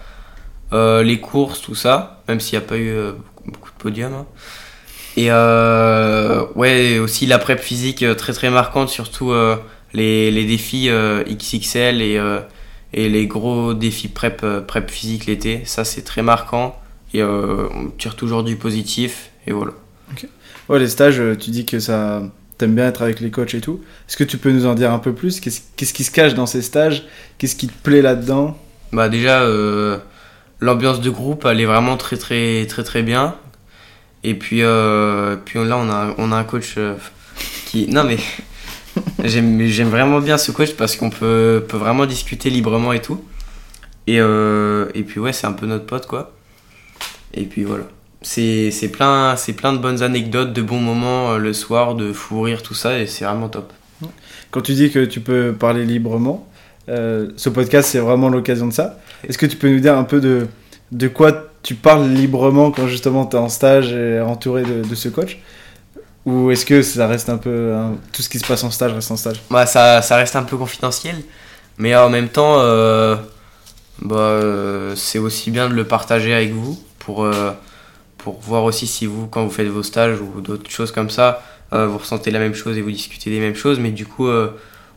Euh, 0.72 1.04
les 1.04 1.20
courses, 1.20 1.62
tout 1.62 1.76
ça, 1.76 2.24
même 2.26 2.40
s'il 2.40 2.58
n'y 2.58 2.64
a 2.64 2.66
pas 2.66 2.76
eu 2.76 2.88
euh, 2.88 3.12
beaucoup, 3.46 3.70
de 3.70 3.76
podiums. 3.76 4.12
hein. 4.12 4.26
Et 5.16 5.30
ouais, 6.56 6.98
aussi 6.98 7.26
la 7.26 7.38
prep 7.38 7.60
physique 7.60 8.04
très 8.16 8.32
très 8.32 8.50
marquante, 8.50 8.88
surtout 8.88 9.32
les, 9.92 10.32
les 10.32 10.44
défis 10.44 10.90
XXL 10.90 12.02
et, 12.02 12.18
et 12.92 13.08
les 13.08 13.26
gros 13.26 13.74
défis 13.74 14.08
prep, 14.08 14.40
euh, 14.42 14.60
prep 14.60 14.90
physique 14.90 15.26
l'été. 15.26 15.62
Ça, 15.64 15.84
c'est 15.84 16.02
très 16.02 16.22
marquant. 16.22 16.76
Et 17.12 17.22
euh, 17.22 17.68
on 17.74 17.88
tire 17.88 18.16
toujours 18.16 18.44
du 18.44 18.56
positif. 18.56 19.30
Et 19.46 19.52
voilà. 19.52 19.72
Ouais, 20.68 20.78
les 20.78 20.88
stages, 20.88 21.20
euh, 21.20 21.36
tu 21.36 21.50
dis 21.50 21.66
que 21.66 21.80
ça 21.80 22.22
t'aimes 22.58 22.74
bien 22.74 22.86
être 22.86 23.02
avec 23.02 23.20
les 23.20 23.30
coachs 23.30 23.54
et 23.54 23.60
tout. 23.60 23.80
Est-ce 24.08 24.16
que 24.16 24.24
tu 24.24 24.36
peux 24.36 24.50
nous 24.52 24.66
en 24.66 24.74
dire 24.74 24.92
un 24.92 24.98
peu 24.98 25.14
plus? 25.14 25.40
Qu'est-ce 25.40 25.62
qu'est-ce 25.76 25.94
qui 25.94 26.04
se 26.04 26.10
cache 26.10 26.34
dans 26.34 26.46
ces 26.46 26.62
stages? 26.62 27.04
Qu'est-ce 27.38 27.56
qui 27.56 27.68
te 27.68 27.82
plaît 27.82 28.02
là-dedans? 28.02 28.56
Bah 28.92 29.08
déjà, 29.08 29.42
euh, 29.42 29.98
l'ambiance 30.60 31.00
de 31.00 31.10
groupe, 31.10 31.46
elle 31.46 31.60
est 31.60 31.64
vraiment 31.64 31.96
très 31.96 32.16
très 32.16 32.66
très 32.66 32.84
très 32.84 33.02
bien. 33.02 33.34
Et 34.22 34.34
puis, 34.34 34.62
euh, 34.62 35.36
puis 35.36 35.58
là, 35.64 35.78
on 35.78 35.88
a, 35.88 36.14
on 36.18 36.30
a 36.30 36.36
un 36.36 36.44
coach 36.44 36.76
qui... 37.64 37.88
Non 37.88 38.04
mais, 38.04 38.18
j'aime 39.24 39.88
vraiment 39.88 40.20
bien 40.20 40.38
ce 40.38 40.52
coach 40.52 40.74
parce 40.74 40.96
qu'on 40.96 41.10
peut, 41.10 41.64
vraiment 41.72 42.06
discuter 42.06 42.50
librement 42.50 42.92
et 42.92 43.00
tout. 43.00 43.22
Et, 44.06 44.20
euh, 44.20 44.88
et 44.94 45.02
puis 45.02 45.20
ouais, 45.20 45.32
c'est 45.32 45.46
un 45.46 45.52
peu 45.52 45.66
notre 45.66 45.86
pote 45.86 46.06
quoi. 46.06 46.32
Et 47.34 47.44
puis 47.44 47.64
voilà. 47.64 47.84
C'est 48.22 48.70
plein, 48.92 49.34
de 49.34 49.78
bonnes 49.78 50.02
anecdotes, 50.02 50.52
de 50.52 50.62
bons 50.62 50.80
moments 50.80 51.32
euh, 51.32 51.38
le 51.38 51.52
soir, 51.52 51.94
de 51.94 52.12
fou 52.12 52.42
rire, 52.42 52.62
tout 52.62 52.74
ça, 52.74 52.98
et 52.98 53.06
c'est 53.06 53.24
vraiment 53.24 53.48
top. 53.48 53.72
Quand 54.50 54.60
tu 54.60 54.72
dis 54.72 54.90
que 54.90 55.04
tu 55.04 55.20
peux 55.20 55.54
parler 55.58 55.84
librement, 55.84 56.48
euh, 56.88 57.30
ce 57.36 57.48
podcast 57.48 57.88
c'est 57.90 57.98
vraiment 57.98 58.28
l'occasion 58.28 58.66
de 58.66 58.72
ça. 58.72 58.98
Est-ce 59.26 59.38
que 59.38 59.46
tu 59.46 59.56
peux 59.56 59.70
nous 59.70 59.80
dire 59.80 59.96
un 59.96 60.04
peu 60.04 60.20
de, 60.20 61.08
quoi 61.08 61.46
tu 61.62 61.74
parles 61.74 62.08
librement 62.08 62.70
quand 62.70 62.86
justement 62.88 63.26
tu 63.26 63.36
es 63.36 63.38
en 63.38 63.48
stage 63.48 63.92
et 63.92 64.20
entouré 64.20 64.62
de 64.64 64.94
ce 64.94 65.08
coach? 65.08 65.38
Ou 66.26 66.50
est-ce 66.50 66.66
que 66.66 66.82
ça 66.82 67.06
reste 67.06 67.28
un 67.28 67.38
peu. 67.38 67.74
hein, 67.74 67.94
tout 68.12 68.22
ce 68.22 68.28
qui 68.28 68.38
se 68.38 68.46
passe 68.46 68.62
en 68.62 68.70
stage 68.70 68.92
reste 68.92 69.10
en 69.10 69.16
stage 69.16 69.40
Bah, 69.50 69.66
ça, 69.66 70.02
ça 70.02 70.16
reste 70.16 70.36
un 70.36 70.42
peu 70.42 70.56
confidentiel, 70.56 71.16
mais 71.78 71.96
en 71.96 72.10
même 72.10 72.28
temps, 72.28 72.56
euh, 72.60 73.16
bah, 74.02 74.16
euh, 74.16 74.94
c'est 74.96 75.18
aussi 75.18 75.50
bien 75.50 75.68
de 75.68 75.74
le 75.74 75.84
partager 75.84 76.34
avec 76.34 76.52
vous 76.52 76.78
pour, 76.98 77.24
euh, 77.24 77.52
pour 78.18 78.38
voir 78.40 78.64
aussi 78.64 78.86
si 78.86 79.06
vous, 79.06 79.26
quand 79.28 79.44
vous 79.44 79.50
faites 79.50 79.68
vos 79.68 79.82
stages 79.82 80.20
ou 80.20 80.40
d'autres 80.42 80.70
choses 80.70 80.92
comme 80.92 81.10
ça, 81.10 81.42
euh, 81.72 81.86
vous 81.86 81.98
ressentez 81.98 82.30
la 82.30 82.38
même 82.38 82.54
chose 82.54 82.76
et 82.76 82.82
vous 82.82 82.90
discutez 82.90 83.30
des 83.30 83.40
mêmes 83.40 83.54
choses, 83.56 83.78
mais 83.78 83.90
du 83.90 84.04
coup, 84.06 84.26
euh, 84.28 84.50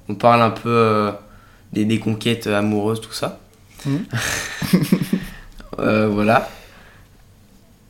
on 0.10 0.16
parle 0.16 0.42
un 0.42 0.50
peu 0.52 0.70
euh, 0.70 1.12
des, 1.72 1.86
des 1.86 2.00
conquêtes 2.00 2.48
amoureuses, 2.48 3.02
tout 3.02 3.14
ça. 3.14 3.40
Euh, 5.80 6.08
voilà. 6.08 6.50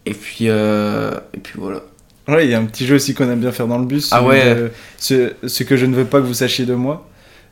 Et 0.06 0.14
puis, 0.14 0.50
euh, 0.50 1.12
et 1.34 1.40
puis 1.40 1.54
voilà. 1.58 1.82
Ouais, 2.28 2.46
il 2.46 2.52
y 2.52 2.54
a 2.54 2.60
un 2.60 2.66
petit 2.66 2.86
jeu 2.86 2.96
aussi 2.96 3.14
qu'on 3.14 3.30
aime 3.30 3.40
bien 3.40 3.52
faire 3.52 3.68
dans 3.68 3.78
le 3.78 3.86
bus. 3.86 4.10
Ah 4.12 4.24
ouais. 4.24 4.56
de- 4.56 4.72
ce, 4.98 5.34
ce 5.46 5.64
que 5.64 5.76
je 5.76 5.86
ne 5.86 5.96
veux 5.96 6.06
pas 6.06 6.20
que 6.22 6.26
vous 6.26 6.34
sachiez 6.34 6.66
de 6.66 6.74
moi. 6.74 7.08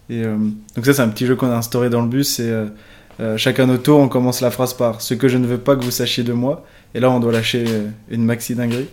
Et 0.10 0.24
euh, 0.24 0.36
donc 0.76 0.86
ça, 0.86 0.94
c'est 0.94 1.02
un 1.02 1.10
petit 1.10 1.26
jeu 1.26 1.36
qu'on 1.36 1.52
a 1.52 1.56
instauré 1.56 1.90
dans 1.90 2.02
le 2.02 2.08
bus. 2.08 2.28
C'est 2.36 2.50
euh, 2.50 2.66
euh, 3.20 3.38
chacun 3.38 3.66
notre 3.66 3.84
tour, 3.84 4.00
on 4.00 4.08
commence 4.08 4.42
la 4.42 4.52
phrase 4.52 4.74
par 4.74 5.02
ce 5.02 5.14
que 5.14 5.28
je 5.28 5.38
ne 5.38 5.46
veux 5.46 5.58
pas 5.58 5.76
que 5.76 5.84
vous 5.84 5.92
sachiez 5.92 6.24
de 6.24 6.34
moi. 6.34 6.66
Et 6.96 7.00
là, 7.00 7.10
on 7.12 7.20
doit 7.20 7.32
lâcher 7.32 7.66
une 8.10 8.24
maxi 8.26 8.56
dinguerie. 8.56 8.88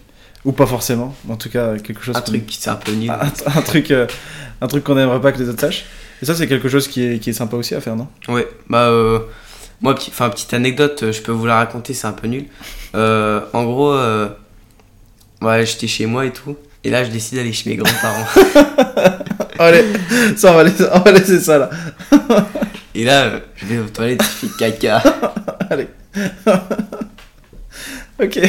Ou 0.45 0.53
pas 0.53 0.67
forcément. 0.67 1.15
En 1.29 1.37
tout 1.37 1.51
cas, 1.51 1.77
quelque 1.79 2.03
chose. 2.03 2.17
Un 2.17 2.21
truc 2.21 2.47
qui 2.47 2.59
c'est 2.61 2.71
un 2.71 2.77
peu 2.77 2.93
nul. 2.93 3.11
un, 3.11 3.61
truc, 3.63 3.91
euh, 3.91 4.07
un 4.61 4.67
truc 4.69 4.85
qu'on 4.85 4.95
n'aimerait 4.95 5.21
pas 5.21 5.33
que 5.33 5.39
les 5.39 5.49
autres 5.49 5.61
sachent. 5.61 5.85
Et 6.23 6.27
ça, 6.27 6.35
c'est 6.35 6.47
quelque 6.47 6.69
chose 6.69 6.87
qui 6.89 7.05
est, 7.05 7.19
qui 7.19 7.31
est 7.31 7.35
sympa 7.35 7.57
aussi 7.57 7.75
à 7.75 7.81
faire, 7.81 7.97
non? 7.97 8.09
Ouais, 8.29 8.47
bah 8.69 8.91
moi, 9.81 9.95
enfin 9.95 10.29
petite 10.31 10.53
anecdote, 10.55 11.13
je 11.13 11.21
peux 11.23 11.31
vous 11.31 11.47
la 11.47 11.57
raconter, 11.57 11.95
c'est 11.95 12.07
un 12.09 12.13
peu 12.13 12.27
nul. 12.27 12.47
En 12.95 13.65
gros, 13.65 13.97
ouais, 15.43 15.67
j'étais 15.67 15.87
chez 15.87 16.07
moi 16.07 16.27
et 16.27 16.33
tout, 16.33 16.57
et 16.85 16.91
là 16.91 17.05
je 17.05 17.11
décide 17.11 17.39
d'aller 17.39 17.53
chez 17.53 17.71
mes 17.71 17.77
grands-parents. 17.77 18.27
Allez, 19.59 19.85
ça, 20.37 20.53
on 20.53 20.57
va 20.57 20.65
laisser, 20.65 20.85
on 20.93 20.99
va 21.01 21.13
laisser 21.13 21.41
ça 21.41 21.59
là. 21.59 21.71
et 22.95 23.05
là, 23.05 23.41
je 23.57 23.67
vais 23.67 23.79
aux 23.79 23.89
toilettes, 23.89 24.23
je 24.23 24.47
fais 24.47 24.57
caca. 24.59 25.03
Allez. 25.71 25.89
ok. 28.23 28.41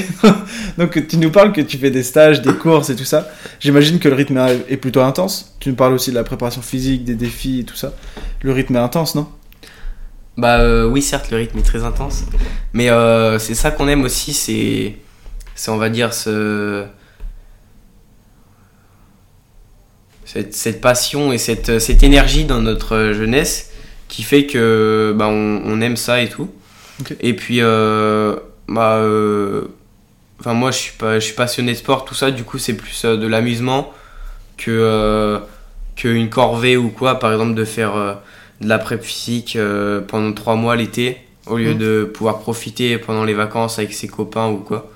Donc 0.77 1.07
tu 1.07 1.17
nous 1.17 1.31
parles 1.31 1.51
que 1.51 1.61
tu 1.61 1.77
fais 1.77 1.89
des 1.89 2.03
stages, 2.03 2.41
des 2.41 2.53
courses 2.53 2.89
et 2.91 2.95
tout 2.95 3.05
ça. 3.05 3.27
J'imagine 3.59 3.99
que 3.99 4.07
le 4.07 4.15
rythme 4.15 4.37
est 4.37 4.65
est 4.73 4.77
plutôt 4.77 5.01
intense. 5.01 5.55
Tu 5.59 5.69
nous 5.69 5.75
parles 5.75 5.93
aussi 5.93 6.11
de 6.11 6.15
la 6.15 6.23
préparation 6.23 6.61
physique, 6.61 7.03
des 7.03 7.15
défis 7.15 7.61
et 7.61 7.63
tout 7.63 7.75
ça. 7.75 7.93
Le 8.43 8.51
rythme 8.51 8.75
est 8.75 8.79
intense, 8.79 9.15
non? 9.15 9.27
Bah 10.39 10.61
euh, 10.61 10.87
oui, 10.87 11.01
certes, 11.01 11.31
le 11.31 11.37
rythme 11.37 11.59
est 11.59 11.63
très 11.63 11.83
intense, 11.83 12.23
mais 12.71 12.89
euh, 12.89 13.39
c'est 13.39 13.55
ça 13.55 13.71
qu'on 13.71 13.89
aime 13.89 14.03
aussi, 14.03 14.31
c'est, 14.31 14.95
c'est 15.59 15.71
on 15.71 15.77
va 15.77 15.89
dire 15.89 16.13
ce, 16.13 16.85
cette, 20.25 20.53
cette 20.53 20.79
passion 20.79 21.33
et 21.33 21.37
cette, 21.37 21.79
cette 21.79 22.01
énergie 22.03 22.45
dans 22.45 22.61
notre 22.61 23.11
jeunesse 23.13 23.71
qui 24.07 24.23
fait 24.23 24.45
que 24.45 25.13
bah, 25.17 25.27
on, 25.27 25.61
on 25.65 25.81
aime 25.81 25.97
ça 25.97 26.21
et 26.21 26.29
tout. 26.29 26.49
Et 27.19 27.33
puis 27.33 27.59
euh, 27.61 28.35
bah 28.67 28.97
euh, 28.97 29.63
enfin 30.39 30.53
moi 30.53 30.71
je 30.71 30.77
suis 30.77 30.97
pas 30.97 31.15
je 31.19 31.25
suis 31.25 31.33
passionné 31.35 31.71
de 31.73 31.77
sport 31.77 32.03
tout 32.05 32.13
ça 32.15 32.29
du 32.31 32.43
coup 32.43 32.57
c'est 32.57 32.73
plus 32.75 33.03
euh, 33.05 33.15
de 33.17 33.25
l'amusement 33.27 33.93
que 34.57 34.69
euh, 34.71 35.39
qu'une 35.95 36.29
corvée 36.29 36.75
ou 36.77 36.89
quoi 36.89 37.19
par 37.19 37.31
exemple 37.31 37.53
de 37.53 37.63
faire 37.65 37.95
de 38.61 38.67
la 38.67 38.79
prep 38.79 39.01
physique 39.03 39.57
pendant 40.07 40.33
trois 40.33 40.55
mois 40.55 40.75
l'été 40.77 41.17
au 41.47 41.57
lieu 41.57 41.71
Mhm. 41.73 41.77
de 41.77 42.03
pouvoir 42.13 42.39
profiter 42.39 42.97
pendant 42.97 43.23
les 43.25 43.33
vacances 43.33 43.77
avec 43.79 43.93
ses 43.93 44.07
copains 44.09 44.47
ou 44.49 44.57
quoi. 44.57 44.91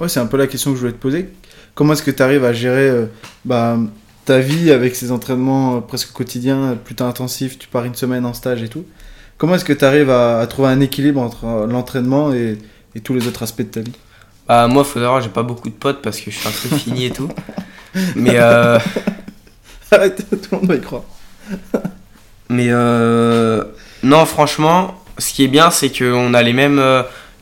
Ouais, 0.00 0.08
c'est 0.08 0.20
un 0.20 0.26
peu 0.26 0.36
la 0.36 0.46
question 0.46 0.70
que 0.70 0.76
je 0.76 0.80
voulais 0.80 0.92
te 0.92 0.98
poser. 0.98 1.28
Comment 1.74 1.92
est-ce 1.92 2.02
que 2.02 2.10
tu 2.10 2.22
arrives 2.22 2.44
à 2.44 2.52
gérer 2.52 2.88
euh, 2.88 3.06
bah, 3.44 3.78
ta 4.24 4.40
vie 4.40 4.70
avec 4.70 4.96
ces 4.96 5.12
entraînements 5.12 5.76
euh, 5.76 5.80
presque 5.80 6.12
quotidiens, 6.12 6.72
euh, 6.72 6.74
plutôt 6.74 7.04
intensifs 7.04 7.58
Tu 7.58 7.68
pars 7.68 7.84
une 7.84 7.94
semaine 7.94 8.24
en 8.26 8.34
stage 8.34 8.62
et 8.62 8.68
tout. 8.68 8.84
Comment 9.38 9.54
est-ce 9.54 9.64
que 9.64 9.72
tu 9.72 9.84
arrives 9.84 10.10
à, 10.10 10.40
à 10.40 10.46
trouver 10.46 10.68
un 10.68 10.80
équilibre 10.80 11.20
entre 11.20 11.66
l'entraînement 11.68 12.32
et, 12.32 12.58
et 12.94 13.00
tous 13.00 13.14
les 13.14 13.26
autres 13.26 13.42
aspects 13.42 13.62
de 13.62 13.66
ta 13.66 13.80
vie? 13.80 13.92
Bah 14.48 14.66
moi 14.66 14.82
faut 14.82 14.98
savoir 14.98 15.20
j'ai 15.20 15.28
pas 15.28 15.44
beaucoup 15.44 15.68
de 15.68 15.74
potes 15.74 16.02
parce 16.02 16.20
que 16.20 16.30
je 16.32 16.36
suis 16.36 16.48
un 16.48 16.50
peu 16.50 16.76
fini 16.76 17.04
et 17.06 17.10
tout. 17.10 17.28
Mais 18.16 18.34
euh, 18.34 18.80
Arrête, 19.92 20.24
tout 20.28 20.48
le 20.52 20.56
monde 20.58 20.68
va 20.68 20.74
y 20.74 20.80
croire. 20.80 21.02
Mais 22.48 22.66
euh, 22.70 23.64
non, 24.02 24.26
franchement, 24.26 25.02
ce 25.18 25.32
qui 25.32 25.44
est 25.44 25.48
bien, 25.48 25.70
c'est 25.70 25.96
qu'on 25.96 26.34
a 26.34 26.42
les 26.42 26.52
mêmes, 26.52 26.82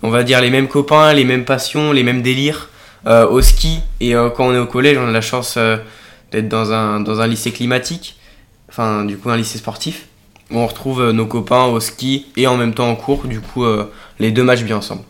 on 0.02 0.10
va 0.10 0.22
dire 0.22 0.40
les 0.40 0.50
mêmes 0.50 0.68
copains, 0.68 1.12
les 1.12 1.24
mêmes 1.24 1.44
passions, 1.44 1.92
les 1.92 2.02
mêmes 2.02 2.22
délires 2.22 2.70
euh, 3.06 3.28
au 3.28 3.42
ski. 3.42 3.80
Et 4.00 4.14
euh, 4.14 4.30
quand 4.30 4.46
on 4.46 4.54
est 4.54 4.58
au 4.58 4.66
collège, 4.66 4.98
on 4.98 5.08
a 5.08 5.12
la 5.12 5.20
chance 5.20 5.54
euh, 5.56 5.76
d'être 6.30 6.48
dans 6.48 6.72
un, 6.72 7.00
dans 7.00 7.20
un 7.20 7.26
lycée 7.26 7.52
climatique, 7.52 8.18
enfin 8.68 9.04
du 9.04 9.16
coup 9.16 9.30
un 9.30 9.36
lycée 9.36 9.58
sportif, 9.58 10.06
où 10.50 10.58
on 10.58 10.66
retrouve 10.66 11.10
nos 11.10 11.26
copains 11.26 11.64
au 11.64 11.80
ski 11.80 12.26
et 12.36 12.46
en 12.46 12.56
même 12.56 12.74
temps 12.74 12.88
en 12.88 12.96
cours. 12.96 13.26
Du 13.26 13.40
coup, 13.40 13.64
les 14.18 14.30
deux 14.30 14.44
matchs 14.44 14.62
bien 14.62 14.78
ensemble. 14.78 15.02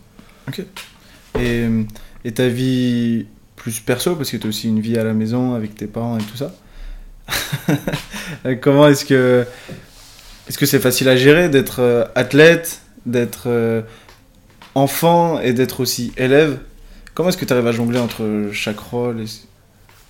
Et, 1.39 1.65
et 2.25 2.31
ta 2.33 2.47
vie 2.47 3.25
plus 3.55 3.79
perso, 3.79 4.15
parce 4.15 4.31
que 4.31 4.37
tu 4.37 4.47
as 4.47 4.49
aussi 4.49 4.67
une 4.67 4.81
vie 4.81 4.97
à 4.97 5.03
la 5.03 5.13
maison 5.13 5.53
avec 5.53 5.75
tes 5.75 5.87
parents 5.87 6.17
et 6.17 6.23
tout 6.23 6.35
ça. 6.35 6.51
Comment 8.61 8.87
est-ce 8.87 9.05
que 9.05 9.45
est-ce 10.47 10.57
que 10.57 10.65
c'est 10.65 10.79
facile 10.79 11.07
à 11.07 11.15
gérer 11.15 11.47
d'être 11.47 12.09
athlète, 12.15 12.81
d'être 13.05 13.83
enfant 14.79 15.39
et 15.39 15.53
d'être 15.53 15.79
aussi 15.79 16.11
élève 16.17 16.59
Comment 17.13 17.29
est-ce 17.29 17.37
que 17.37 17.45
tu 17.45 17.51
arrives 17.51 17.67
à 17.67 17.71
jongler 17.71 17.99
entre 17.99 18.23
chaque 18.53 18.79
rôle 18.79 19.21
et... 19.21 19.25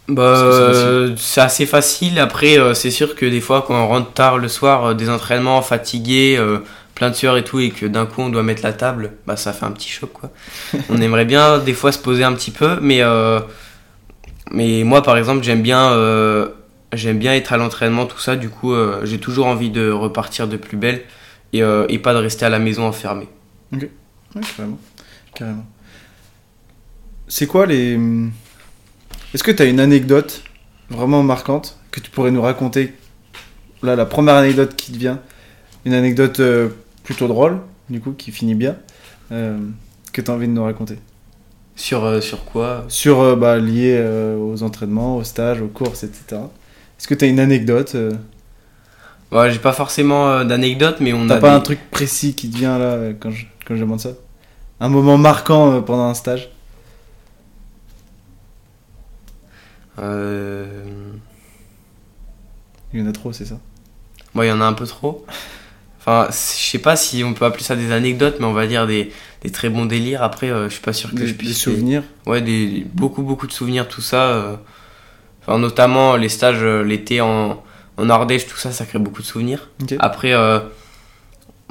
Bah, 0.09 0.33
c'est 0.35 0.41
euh, 0.41 1.15
c'est 1.17 1.41
assez 1.41 1.65
facile. 1.65 2.19
Après, 2.19 2.57
euh, 2.57 2.73
c'est 2.73 2.91
sûr 2.91 3.15
que 3.15 3.25
des 3.25 3.41
fois, 3.41 3.63
quand 3.65 3.75
on 3.75 3.87
rentre 3.87 4.11
tard 4.11 4.37
le 4.37 4.47
soir, 4.47 4.85
euh, 4.85 4.93
des 4.93 5.09
entraînements 5.09 5.61
fatigués, 5.61 6.35
euh, 6.37 6.59
plein 6.95 7.11
de 7.11 7.15
sueur 7.15 7.37
et 7.37 7.43
tout, 7.43 7.59
et 7.59 7.69
que 7.69 7.85
d'un 7.85 8.05
coup 8.05 8.21
on 8.21 8.29
doit 8.29 8.43
mettre 8.43 8.63
la 8.63 8.73
table, 8.73 9.13
bah 9.27 9.37
ça 9.37 9.53
fait 9.53 9.65
un 9.65 9.71
petit 9.71 9.89
choc 9.89 10.11
quoi. 10.11 10.31
on 10.89 10.99
aimerait 10.99 11.25
bien 11.25 11.59
des 11.59 11.73
fois 11.73 11.91
se 11.91 11.99
poser 11.99 12.23
un 12.23 12.33
petit 12.33 12.51
peu, 12.51 12.77
mais 12.81 13.01
mais 14.51 14.83
moi 14.83 15.03
par 15.03 15.17
exemple 15.17 15.43
j'aime 15.43 15.61
bien 15.61 15.95
j'aime 16.93 17.19
bien 17.19 17.33
être 17.35 17.53
à 17.53 17.57
l'entraînement 17.57 18.05
tout 18.05 18.19
ça. 18.19 18.35
Du 18.35 18.49
coup, 18.49 18.73
j'ai 19.03 19.19
toujours 19.19 19.45
envie 19.45 19.69
de 19.69 19.91
repartir 19.91 20.47
de 20.47 20.57
plus 20.57 20.77
belle 20.77 21.01
et, 21.53 21.61
et 21.61 21.99
pas 21.99 22.13
de 22.13 22.19
rester 22.19 22.45
à 22.45 22.49
la 22.49 22.59
maison 22.59 22.85
enfermé. 22.85 23.27
Ouais, 24.35 24.41
carrément. 24.55 24.79
carrément. 25.33 25.65
C'est 27.27 27.47
quoi 27.47 27.65
les... 27.65 27.99
Est-ce 29.33 29.43
que 29.43 29.51
tu 29.51 29.61
as 29.61 29.65
une 29.65 29.79
anecdote 29.79 30.43
vraiment 30.89 31.21
marquante 31.23 31.77
que 31.91 31.99
tu 31.99 32.09
pourrais 32.09 32.31
nous 32.31 32.41
raconter? 32.41 32.93
Là, 33.83 33.95
la 33.95 34.05
première 34.05 34.35
anecdote 34.35 34.75
qui 34.75 34.91
te 34.91 34.97
vient, 34.97 35.19
une 35.85 35.93
anecdote 35.93 36.39
euh, 36.39 36.69
plutôt 37.03 37.27
drôle, 37.27 37.59
du 37.89 37.99
coup, 38.01 38.11
qui 38.11 38.31
finit 38.31 38.55
bien, 38.55 38.75
euh, 39.31 39.57
que 40.11 40.21
tu 40.21 40.29
as 40.31 40.33
envie 40.33 40.47
de 40.47 40.53
nous 40.53 40.63
raconter? 40.63 40.97
Sur 41.75 42.03
euh, 42.03 42.19
sur 42.21 42.43
quoi? 42.45 42.85
Sur, 42.89 43.37
bah, 43.37 43.57
lié 43.57 44.03
aux 44.37 44.63
entraînements, 44.63 45.17
aux 45.17 45.23
stages, 45.23 45.61
aux 45.61 45.67
courses, 45.67 46.03
etc. 46.03 46.41
Est-ce 46.97 47.07
que 47.07 47.13
tu 47.13 47.25
as 47.25 47.27
une 47.27 47.39
anecdote 47.39 47.95
Ouais, 49.31 49.51
j'ai 49.51 49.59
pas 49.59 49.73
forcément 49.73 50.43
d'anecdote, 50.43 50.97
mais 50.99 51.13
on 51.13 51.27
T'as 51.27 51.35
a 51.35 51.39
pas 51.39 51.49
des- 51.51 51.55
un 51.55 51.59
truc 51.61 51.79
précis 51.91 52.33
qui 52.33 52.49
te 52.49 52.57
vient 52.57 52.79
là 52.79 53.13
quand 53.19 53.29
je, 53.31 53.45
quand 53.69 53.75
je 53.75 53.79
demande 53.81 53.99
ça 54.01 54.09
Un 54.81 54.89
moment 54.89 55.17
marquant 55.17 55.71
euh, 55.75 55.79
pendant 55.81 56.09
un 56.09 56.13
stage 56.15 56.49
Euh... 59.99 60.65
Il 62.93 62.99
y 62.99 63.03
en 63.03 63.07
a 63.07 63.11
trop, 63.11 63.31
c'est 63.33 63.45
ça? 63.45 63.59
Moi, 64.33 64.45
il 64.45 64.49
y 64.49 64.51
en 64.51 64.61
a 64.61 64.65
un 64.65 64.73
peu 64.73 64.87
trop. 64.87 65.25
Enfin, 65.99 66.27
je 66.31 66.35
sais 66.35 66.79
pas 66.79 66.95
si 66.95 67.23
on 67.23 67.33
peut 67.33 67.45
appeler 67.45 67.63
ça 67.63 67.75
des 67.75 67.91
anecdotes, 67.91 68.37
mais 68.39 68.45
on 68.45 68.53
va 68.53 68.65
dire 68.65 68.87
des, 68.87 69.11
des 69.43 69.51
très 69.51 69.69
bons 69.69 69.85
délires. 69.85 70.23
Après, 70.23 70.49
euh, 70.49 70.67
je 70.69 70.73
suis 70.73 70.81
pas 70.81 70.93
sûr 70.93 71.11
que 71.11 71.15
Des, 71.17 71.27
je 71.27 71.31
des 71.33 71.37
puisse. 71.37 71.57
souvenirs? 71.61 72.03
Ouais, 72.25 72.41
des, 72.41 72.87
beaucoup, 72.93 73.21
beaucoup 73.21 73.45
de 73.45 73.51
souvenirs, 73.51 73.87
tout 73.87 74.01
ça. 74.01 74.23
euh. 74.29 74.55
Enfin, 75.41 75.59
notamment 75.59 76.15
les 76.15 76.29
stages 76.29 76.63
l'été 76.63 77.21
en, 77.21 77.61
en 77.97 78.09
Ardèche, 78.09 78.47
tout 78.47 78.57
ça, 78.57 78.71
ça 78.71 78.85
crée 78.85 78.99
beaucoup 78.99 79.21
de 79.21 79.27
souvenirs. 79.27 79.69
Après, 79.99 80.33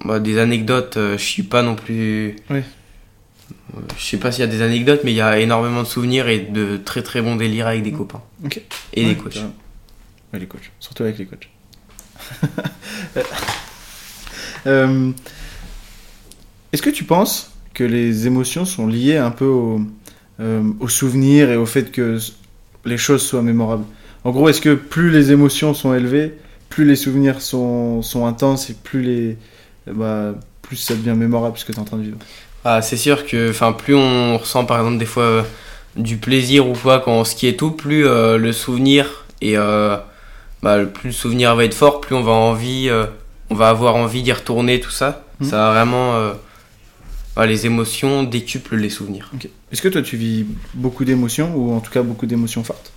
bah, 0.05 0.21
des 0.21 0.39
anecdotes, 0.39 0.97
euh, 0.97 1.19
je 1.19 1.23
suis 1.25 1.43
pas 1.43 1.63
non 1.63 1.75
plus. 1.75 2.37
Oui. 2.51 2.59
Euh, 2.59 3.81
Je 3.97 4.05
sais 4.05 4.17
pas 4.19 4.31
s'il 4.33 4.41
y 4.41 4.49
a 4.49 4.51
des 4.51 4.63
anecdotes, 4.63 5.01
mais 5.05 5.13
il 5.13 5.17
y 5.17 5.21
a 5.21 5.39
énormément 5.39 5.83
de 5.83 5.87
souvenirs 5.89 6.29
et 6.29 6.41
de 6.41 6.77
très 6.77 7.03
très 7.03 7.23
bons 7.23 7.37
délires 7.37 7.67
avec 7.67 7.83
des 7.83 7.93
copains. 7.93 8.23
Ok. 8.45 8.61
Et 8.95 9.05
Ouais, 9.05 9.11
des 9.15 9.17
coachs. 9.17 9.37
Ouais, 10.33 10.39
les 10.39 10.47
coachs. 10.47 10.71
Surtout 10.81 11.03
avec 11.05 11.19
les 11.19 11.27
coachs. 11.27 11.49
Euh, 14.67 15.13
Est-ce 16.73 16.83
que 16.83 16.91
tu 16.91 17.05
penses 17.05 17.53
que 17.75 17.85
les 17.85 18.27
émotions 18.27 18.65
sont 18.65 18.87
liées 18.89 19.17
un 19.17 19.31
peu 19.31 19.45
au, 19.47 19.81
euh, 20.41 20.63
au 20.81 20.89
souvenir 20.89 21.51
et 21.51 21.57
au 21.57 21.65
fait 21.65 21.91
que 21.93 22.19
les 22.85 22.99
choses 22.99 23.23
soient 23.23 23.41
mémorables? 23.43 23.85
En 24.25 24.33
gros, 24.33 24.49
est-ce 24.49 24.61
que 24.61 24.75
plus 24.75 25.11
les 25.11 25.31
émotions 25.31 25.75
sont 25.75 25.95
élevées, 25.95 26.35
plus 26.69 26.85
les 26.85 26.97
souvenirs 26.97 27.41
sont, 27.41 28.03
sont 28.03 28.27
intenses 28.27 28.69
et 28.69 28.75
plus, 28.75 29.01
les, 29.03 29.37
bah, 29.95 30.35
plus 30.63 30.77
ça 30.77 30.95
devient 30.95 31.15
mémorable 31.17 31.57
ce 31.59 31.65
que 31.65 31.73
tu 31.73 31.79
es 31.79 31.81
en 31.81 31.85
train 31.85 31.97
de 31.97 32.03
vivre 32.03 32.19
Ah, 32.65 32.83
c'est 32.83 32.97
sûr 32.97 33.27
que 33.27 33.53
plus 33.73 33.95
on 33.95 34.37
ressent 34.39 34.65
par 34.65 34.79
exemple 34.79 34.99
des 34.99 35.07
fois 35.07 35.23
euh, 35.23 35.43
du 35.97 36.17
plaisir 36.17 36.69
ou 36.69 36.75
quoi 36.75 37.01
quand 37.01 37.13
on 37.13 37.25
skie 37.25 37.47
et 37.49 37.57
tout, 37.57 37.71
plus 37.71 38.07
euh, 38.07 38.37
le 38.37 38.53
souvenir 38.53 39.25
et 39.41 39.57
euh, 39.57 39.97
bah, 40.63 40.85
plus 40.85 41.09
le 41.09 41.15
souvenir 41.15 41.55
va 41.57 41.65
être 41.65 41.75
fort, 41.75 42.01
plus 42.01 42.15
on 42.15 42.23
va 42.23 42.33
envie, 42.33 42.91
on 43.51 43.55
va 43.55 43.69
avoir 43.71 43.97
envie 43.97 44.23
d'y 44.23 44.33
retourner 44.33 44.81
tout 44.81 44.91
ça. 44.91 45.25
Mhm. 45.41 45.49
Ça 45.49 45.57
va 45.57 45.73
vraiment 45.73 46.33
bah, 47.37 47.47
les 47.47 47.67
émotions 47.67 48.25
décuplent 48.25 48.77
les 48.77 48.91
souvenirs. 48.91 49.31
Ok. 49.35 49.49
Est-ce 49.71 49.81
que 49.81 49.89
toi 49.89 50.03
tu 50.03 50.17
vis 50.17 50.45
beaucoup 50.75 51.05
d'émotions 51.05 51.55
ou 51.55 51.73
en 51.75 51.81
tout 51.81 51.93
cas 51.93 52.03
beaucoup 52.03 52.27
d'émotions 52.27 52.65
fortes? 52.65 52.93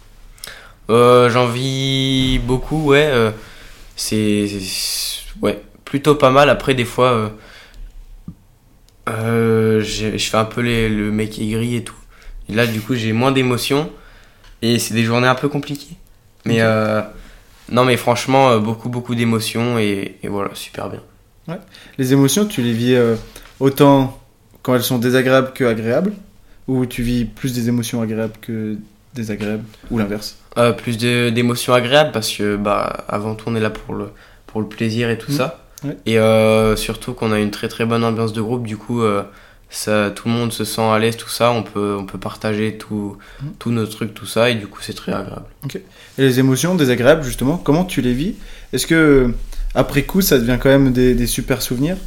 J'en 0.90 1.48
vis 1.48 2.40
beaucoup, 2.40 2.88
ouais. 2.88 3.10
c'est- 3.96 4.50
ouais 5.42 5.62
plutôt 5.92 6.16
pas 6.16 6.32
mal. 6.32 6.50
Après 6.50 6.74
des 6.74 6.86
fois, 6.86 7.12
euh, 7.12 7.30
euh, 9.10 9.82
je 9.84 10.18
fais 10.18 10.38
un 10.38 10.46
peu 10.46 10.62
les- 10.62 10.90
le 10.90 11.12
mec 11.12 11.38
aigri 11.40 11.76
et 11.76 11.84
tout. 11.84 11.96
Et 12.50 12.54
là, 12.54 12.66
du 12.68 12.80
coup, 12.82 12.96
j'ai 12.96 13.14
moins 13.14 13.32
d'émotions 13.32 13.90
et 14.62 14.80
c'est 14.80 14.94
des 14.94 15.04
journées 15.04 15.28
un 15.28 15.36
peu 15.36 15.50
compliquées. 15.50 15.96
Mais 16.46 16.62
euh, 16.62 17.02
non, 17.72 17.84
mais 17.86 17.98
franchement, 17.98 18.58
beaucoup 18.60 18.90
beaucoup 18.90 19.16
d'émotions 19.16 19.78
et, 19.80 20.18
et 20.24 20.28
voilà, 20.28 20.52
super 20.56 20.90
bien. 20.90 21.02
Les 21.98 22.14
émotions, 22.14 22.46
tu 22.46 22.62
les 22.62 22.72
vis 22.72 22.96
euh, 22.96 23.16
autant 23.60 24.18
quand 24.64 24.76
elles 24.76 24.84
sont 24.84 24.98
désagréables 25.00 25.52
que 25.54 25.66
agréables? 25.66 26.14
Ou 26.68 26.86
tu 26.86 27.02
vis 27.04 27.26
plus 27.26 27.52
des 27.54 27.68
émotions 27.68 28.02
agréables 28.02 28.38
que 28.40 28.78
désagréables? 29.14 29.66
Ou 29.90 29.98
l'inverse? 29.98 30.38
Plus 30.78 30.98
d'émotions 30.98 31.74
agréables 31.74 32.12
parce 32.14 32.32
que 32.32 32.56
bah 32.56 33.04
avant 33.10 33.36
tout 33.36 33.46
on 33.48 33.56
est 33.56 33.60
là 33.60 33.70
pour 33.72 33.94
le 33.96 34.10
pour 34.48 34.62
le 34.62 34.68
plaisir 34.68 35.10
et 35.10 35.18
tout 35.18 35.32
Mhm. 35.32 35.38
ça 35.38 35.61
Ouais. 35.84 35.98
et 36.06 36.20
euh, 36.20 36.76
surtout 36.76 37.14
qu'on 37.14 37.32
a 37.32 37.40
une 37.40 37.50
très 37.52 37.68
très 37.68 37.86
bonne 37.86 38.04
ambiance 38.04 38.34
de 38.34 38.42
groupe 38.42 38.68
du 38.68 38.78
coup 38.78 39.02
euh, 39.02 39.24
ça 39.72 40.12
tout 40.14 40.28
le 40.28 40.34
monde 40.36 40.52
se 40.54 40.64
sent 40.64 40.82
à 40.82 41.00
l'aise 41.00 41.18
tout 41.18 41.30
ça 41.30 41.52
on 41.52 41.64
peut 41.64 41.96
on 42.00 42.06
peut 42.06 42.20
partager 42.20 42.78
tout 42.78 43.18
Mhm. 43.42 43.52
tous 43.58 43.72
nos 43.72 43.88
trucs 43.88 44.14
tout 44.14 44.28
ça 44.28 44.50
et 44.52 44.56
du 44.56 44.68
coup 44.68 44.80
c'est 44.82 44.94
très 44.94 45.12
agréable 45.14 45.46
Et 45.74 46.22
les 46.22 46.40
émotions 46.40 46.76
désagréables, 46.76 47.24
justement, 47.24 47.58
comment 47.58 47.86
tu 47.86 48.02
les 48.02 48.14
vis? 48.14 48.36
Est-ce 48.74 48.86
que 48.86 49.34
après 49.74 50.04
coup, 50.04 50.22
ça 50.22 50.38
devient 50.38 50.58
quand 50.62 50.70
même 50.70 50.92
des, 50.92 51.16
des 51.16 51.26
super 51.28 51.62
souvenirs? 51.62 51.98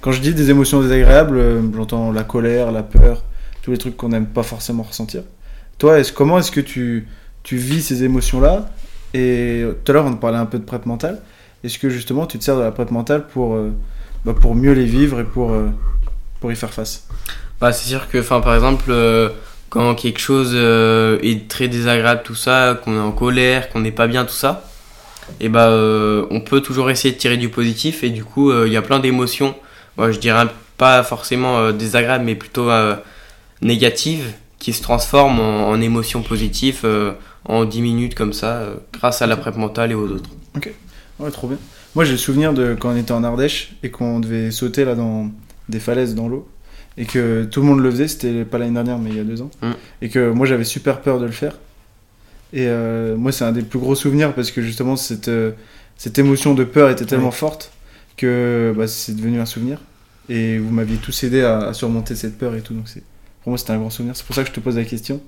Quand 0.00 0.10
je 0.10 0.20
dis 0.20 0.32
des 0.34 0.48
émotions 0.50 0.80
désagréables, 0.80 1.36
euh, 1.36 1.60
j'entends 1.76 2.10
la 2.12 2.24
colère, 2.24 2.72
la 2.72 2.82
peur, 2.82 3.22
tous 3.62 3.70
les 3.72 3.78
trucs 3.78 3.96
qu'on 3.96 4.08
n'aime 4.08 4.26
pas 4.26 4.42
forcément 4.42 4.82
ressentir. 4.82 5.22
Toi, 5.78 6.00
est 6.00 6.12
comment 6.14 6.38
est-ce 6.38 6.50
que 6.50 6.60
tu, 6.62 7.06
tu 7.42 7.56
vis 7.56 7.82
ces 7.82 8.02
émotions-là? 8.04 8.70
Et 9.14 9.62
tout 9.84 9.92
à 9.92 9.94
l'heure, 9.94 10.06
on 10.06 10.14
parlait 10.16 10.38
un 10.38 10.46
peu 10.46 10.58
de 10.58 10.64
prep 10.64 10.86
mentale. 10.86 11.20
Est-ce 11.64 11.78
que 11.78 11.88
justement, 11.88 12.26
tu 12.26 12.38
te 12.38 12.44
sers 12.44 12.56
de 12.56 12.62
la 12.62 12.72
prep 12.72 12.90
mentale 12.90 13.26
pour, 13.26 13.54
euh, 13.54 13.70
bah, 14.24 14.34
pour 14.38 14.54
mieux 14.54 14.72
les 14.72 14.84
vivre 14.84 15.20
et 15.20 15.24
pour, 15.24 15.52
euh, 15.52 15.68
pour 16.40 16.50
y 16.50 16.56
faire 16.56 16.72
face? 16.72 17.06
Bah 17.60 17.72
c'est 17.72 17.88
sûr 17.88 18.08
que 18.08 18.18
par 18.18 18.54
exemple 18.54 18.86
euh, 18.88 19.28
quand 19.68 19.94
quelque 19.94 20.18
chose 20.18 20.52
est 20.52 21.48
très 21.48 21.68
désagréable 21.68 22.22
tout 22.24 22.34
ça 22.34 22.80
qu'on 22.82 22.96
est 22.96 23.00
en 23.00 23.12
colère 23.12 23.68
qu'on 23.70 23.78
n'est 23.78 23.92
pas 23.92 24.08
bien 24.08 24.24
tout 24.24 24.34
ça 24.34 24.64
et 25.40 25.48
bah 25.48 25.68
euh, 25.68 26.26
on 26.30 26.40
peut 26.40 26.60
toujours 26.60 26.90
essayer 26.90 27.14
de 27.14 27.18
tirer 27.18 27.36
du 27.36 27.48
positif 27.50 28.02
et 28.02 28.10
du 28.10 28.24
coup 28.24 28.52
il 28.52 28.72
y 28.72 28.76
a 28.76 28.82
plein 28.82 28.98
d'émotions. 28.98 29.54
Moi 29.96 30.10
je 30.10 30.18
dirais 30.18 30.46
pas 30.76 31.04
forcément 31.04 31.70
désagréables 31.70 32.24
mais 32.24 32.34
plutôt 32.34 32.68
négatives 33.60 34.32
qui 34.58 34.72
se 34.72 34.82
transforment 34.82 35.38
en, 35.38 35.68
en 35.68 35.80
émotions 35.80 36.22
positives 36.22 36.84
en 37.44 37.64
10 37.64 37.80
minutes 37.80 38.14
comme 38.16 38.32
ça 38.32 38.64
grâce 38.92 39.22
à 39.22 39.28
la 39.28 39.36
prep 39.36 39.56
mentale 39.56 39.92
et 39.92 39.94
aux 39.94 40.08
autres 40.08 40.30
Ouais, 41.22 41.30
trop 41.30 41.48
bien. 41.48 41.58
Moi, 41.94 42.04
j'ai 42.04 42.12
le 42.12 42.18
souvenir 42.18 42.52
de 42.52 42.74
quand 42.78 42.90
on 42.90 42.96
était 42.96 43.12
en 43.12 43.22
Ardèche 43.24 43.74
et 43.82 43.90
qu'on 43.90 44.20
devait 44.20 44.50
sauter 44.50 44.84
là 44.84 44.94
dans 44.94 45.30
des 45.68 45.80
falaises 45.80 46.14
dans 46.14 46.28
l'eau 46.28 46.48
et 46.98 47.04
que 47.06 47.44
tout 47.44 47.60
le 47.60 47.66
monde 47.66 47.80
le 47.80 47.90
faisait. 47.90 48.08
C'était 48.08 48.44
pas 48.44 48.58
l'année 48.58 48.72
dernière, 48.74 48.98
mais 48.98 49.10
il 49.10 49.16
y 49.16 49.20
a 49.20 49.24
deux 49.24 49.42
ans. 49.42 49.50
Mm. 49.62 49.70
Et 50.02 50.08
que 50.08 50.30
moi, 50.30 50.46
j'avais 50.46 50.64
super 50.64 51.00
peur 51.00 51.20
de 51.20 51.26
le 51.26 51.32
faire. 51.32 51.58
Et 52.52 52.66
euh, 52.66 53.16
moi, 53.16 53.32
c'est 53.32 53.44
un 53.44 53.52
des 53.52 53.62
plus 53.62 53.78
gros 53.78 53.94
souvenirs 53.94 54.34
parce 54.34 54.50
que 54.50 54.60
justement, 54.62 54.96
cette, 54.96 55.28
euh, 55.28 55.52
cette 55.96 56.18
émotion 56.18 56.54
de 56.54 56.64
peur 56.64 56.90
était 56.90 57.06
tellement 57.06 57.26
Ouais. 57.26 57.32
forte 57.32 57.72
que 58.16 58.74
bah, 58.76 58.86
c'est 58.86 59.14
devenu 59.16 59.40
un 59.40 59.46
souvenir. 59.46 59.78
Et 60.28 60.58
vous 60.58 60.70
m'aviez 60.70 60.96
tous 60.96 61.24
aidé 61.24 61.42
à, 61.42 61.58
à 61.58 61.72
surmonter 61.74 62.14
cette 62.14 62.36
peur 62.38 62.54
et 62.54 62.60
tout. 62.60 62.74
Donc, 62.74 62.84
pour 63.42 63.50
moi, 63.50 63.58
c'était 63.58 63.72
un 63.72 63.78
grand 63.78 63.90
souvenir. 63.90 64.16
C'est 64.16 64.24
pour 64.26 64.34
ça 64.34 64.42
que 64.42 64.48
je 64.48 64.54
te 64.54 64.60
pose 64.60 64.76
la 64.76 64.84
question. 64.84 65.20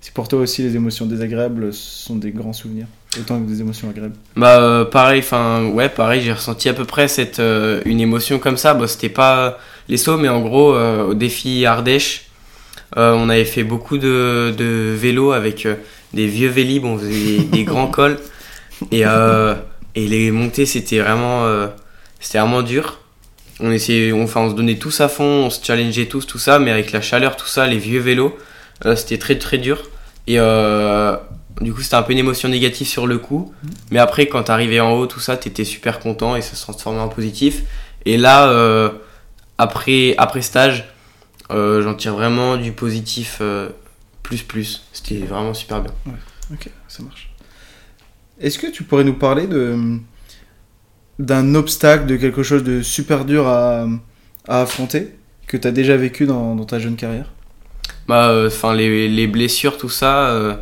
Si 0.00 0.12
pour 0.12 0.28
toi 0.28 0.40
aussi, 0.40 0.62
les 0.62 0.76
émotions 0.76 1.04
désagréables 1.04 1.74
sont 1.74 2.16
des 2.16 2.30
grands 2.30 2.54
souvenirs, 2.54 2.86
autant 3.18 3.38
que 3.38 3.46
des 3.46 3.60
émotions 3.60 3.90
agréables. 3.90 4.14
Bah 4.34 4.58
euh, 4.60 4.84
pareil, 4.86 5.20
enfin 5.20 5.66
ouais 5.66 5.90
pareil, 5.90 6.22
j'ai 6.22 6.32
ressenti 6.32 6.70
à 6.70 6.72
peu 6.72 6.86
près 6.86 7.06
cette 7.06 7.38
euh, 7.38 7.82
une 7.84 8.00
émotion 8.00 8.38
comme 8.38 8.56
ça. 8.56 8.72
Bon 8.72 8.86
c'était 8.86 9.10
pas 9.10 9.58
les 9.88 9.98
sauts, 9.98 10.16
mais 10.16 10.30
en 10.30 10.40
gros 10.40 10.74
euh, 10.74 11.04
au 11.04 11.14
défi 11.14 11.66
Ardèche, 11.66 12.26
on 12.96 13.28
avait 13.28 13.44
fait 13.44 13.62
beaucoup 13.62 13.98
de, 13.98 14.54
de 14.56 14.94
vélo 14.96 15.32
avec 15.32 15.68
des 16.14 16.26
vieux 16.26 16.48
vélib, 16.48 16.84
on 16.86 16.98
faisait 16.98 17.10
des, 17.10 17.44
des 17.58 17.64
grands 17.64 17.88
cols 17.88 18.18
et 18.90 19.02
et 19.96 20.06
les 20.06 20.30
montées 20.30 20.66
c'était 20.66 21.00
vraiment 21.00 21.46
c'était 22.20 22.38
vraiment 22.38 22.62
dur. 22.62 23.00
On 23.62 23.70
essayait, 23.70 24.12
on, 24.12 24.22
enfin 24.22 24.40
on 24.40 24.50
se 24.50 24.54
donnait 24.54 24.78
tous 24.78 25.02
à 25.02 25.08
fond, 25.08 25.24
on 25.24 25.50
se 25.50 25.62
challengeait 25.62 26.06
tous 26.06 26.26
tout 26.26 26.38
ça, 26.38 26.58
mais 26.58 26.70
avec 26.70 26.92
la 26.92 27.02
chaleur 27.02 27.36
tout 27.36 27.46
ça, 27.46 27.66
les 27.66 27.76
vieux 27.76 28.00
vélos, 28.00 28.34
c'était 28.96 29.18
très 29.18 29.38
très 29.38 29.58
dur 29.58 29.90
et 30.26 30.38
euh, 30.38 31.16
du 31.60 31.74
coup, 31.74 31.82
c'était 31.82 31.96
un 31.96 32.02
peu 32.02 32.12
une 32.12 32.18
émotion 32.18 32.48
négative 32.48 32.86
sur 32.86 33.06
le 33.06 33.18
coup. 33.18 33.52
Mais 33.90 33.98
après, 33.98 34.26
quand 34.26 34.44
t'arrivais 34.44 34.80
en 34.80 34.92
haut, 34.92 35.06
tout 35.06 35.20
ça, 35.20 35.36
t'étais 35.36 35.64
super 35.64 36.00
content 36.00 36.36
et 36.36 36.42
ça 36.42 36.54
se 36.54 36.62
transformait 36.62 37.00
en 37.00 37.08
positif. 37.08 37.64
Et 38.06 38.16
là, 38.16 38.48
euh, 38.48 38.90
après, 39.58 40.14
après 40.16 40.40
stage, 40.40 40.88
euh, 41.50 41.82
j'en 41.82 41.94
tire 41.94 42.14
vraiment 42.14 42.56
du 42.56 42.72
positif 42.72 43.38
euh, 43.40 43.68
plus 44.22 44.42
plus. 44.42 44.86
C'était 44.92 45.18
vraiment 45.18 45.52
super 45.52 45.82
bien. 45.82 45.92
Ok, 46.52 46.70
ça 46.88 47.02
marche. 47.02 47.30
Est-ce 48.40 48.58
que 48.58 48.68
tu 48.68 48.84
pourrais 48.84 49.04
nous 49.04 49.14
parler 49.14 49.46
de 49.46 49.98
d'un 51.18 51.54
obstacle, 51.54 52.06
de 52.06 52.16
quelque 52.16 52.42
chose 52.42 52.64
de 52.64 52.80
super 52.80 53.26
dur 53.26 53.46
à, 53.46 53.86
à 54.48 54.62
affronter 54.62 55.14
que 55.46 55.58
tu 55.58 55.68
as 55.68 55.70
déjà 55.70 55.94
vécu 55.98 56.24
dans, 56.24 56.56
dans 56.56 56.64
ta 56.64 56.78
jeune 56.78 56.96
carrière? 56.96 57.30
Bah, 58.08 58.44
enfin, 58.46 58.74
les, 58.74 59.08
les 59.08 59.26
blessures, 59.26 59.78
tout 59.78 59.88
ça, 59.88 60.30
euh, 60.30 60.54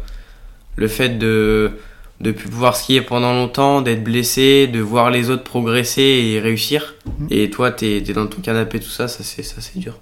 le 0.77 0.89
fait 0.89 1.19
de 1.19 1.73
de 2.21 2.33
plus 2.33 2.49
pouvoir 2.49 2.75
skier 2.75 3.01
pendant 3.01 3.33
longtemps, 3.33 3.81
d'être 3.81 4.03
blessé, 4.03 4.67
de 4.67 4.81
voir 4.81 5.11
les 5.11 5.31
autres 5.31 5.45
progresser 5.45 6.03
et 6.03 6.41
réussir. 6.41 6.95
Mhm. 7.07 7.27
Et 7.31 7.49
toi, 7.51 7.71
t'es 7.71 7.99
es 7.99 8.13
dans 8.13 8.27
ton 8.27 8.41
canapé, 8.43 8.81
tout 8.81 8.89
ça, 8.89 9.07
ça 9.07 9.23
c'est 9.23 9.45
ça 9.45 9.61
c'est 9.61 9.79
dur. 9.79 9.99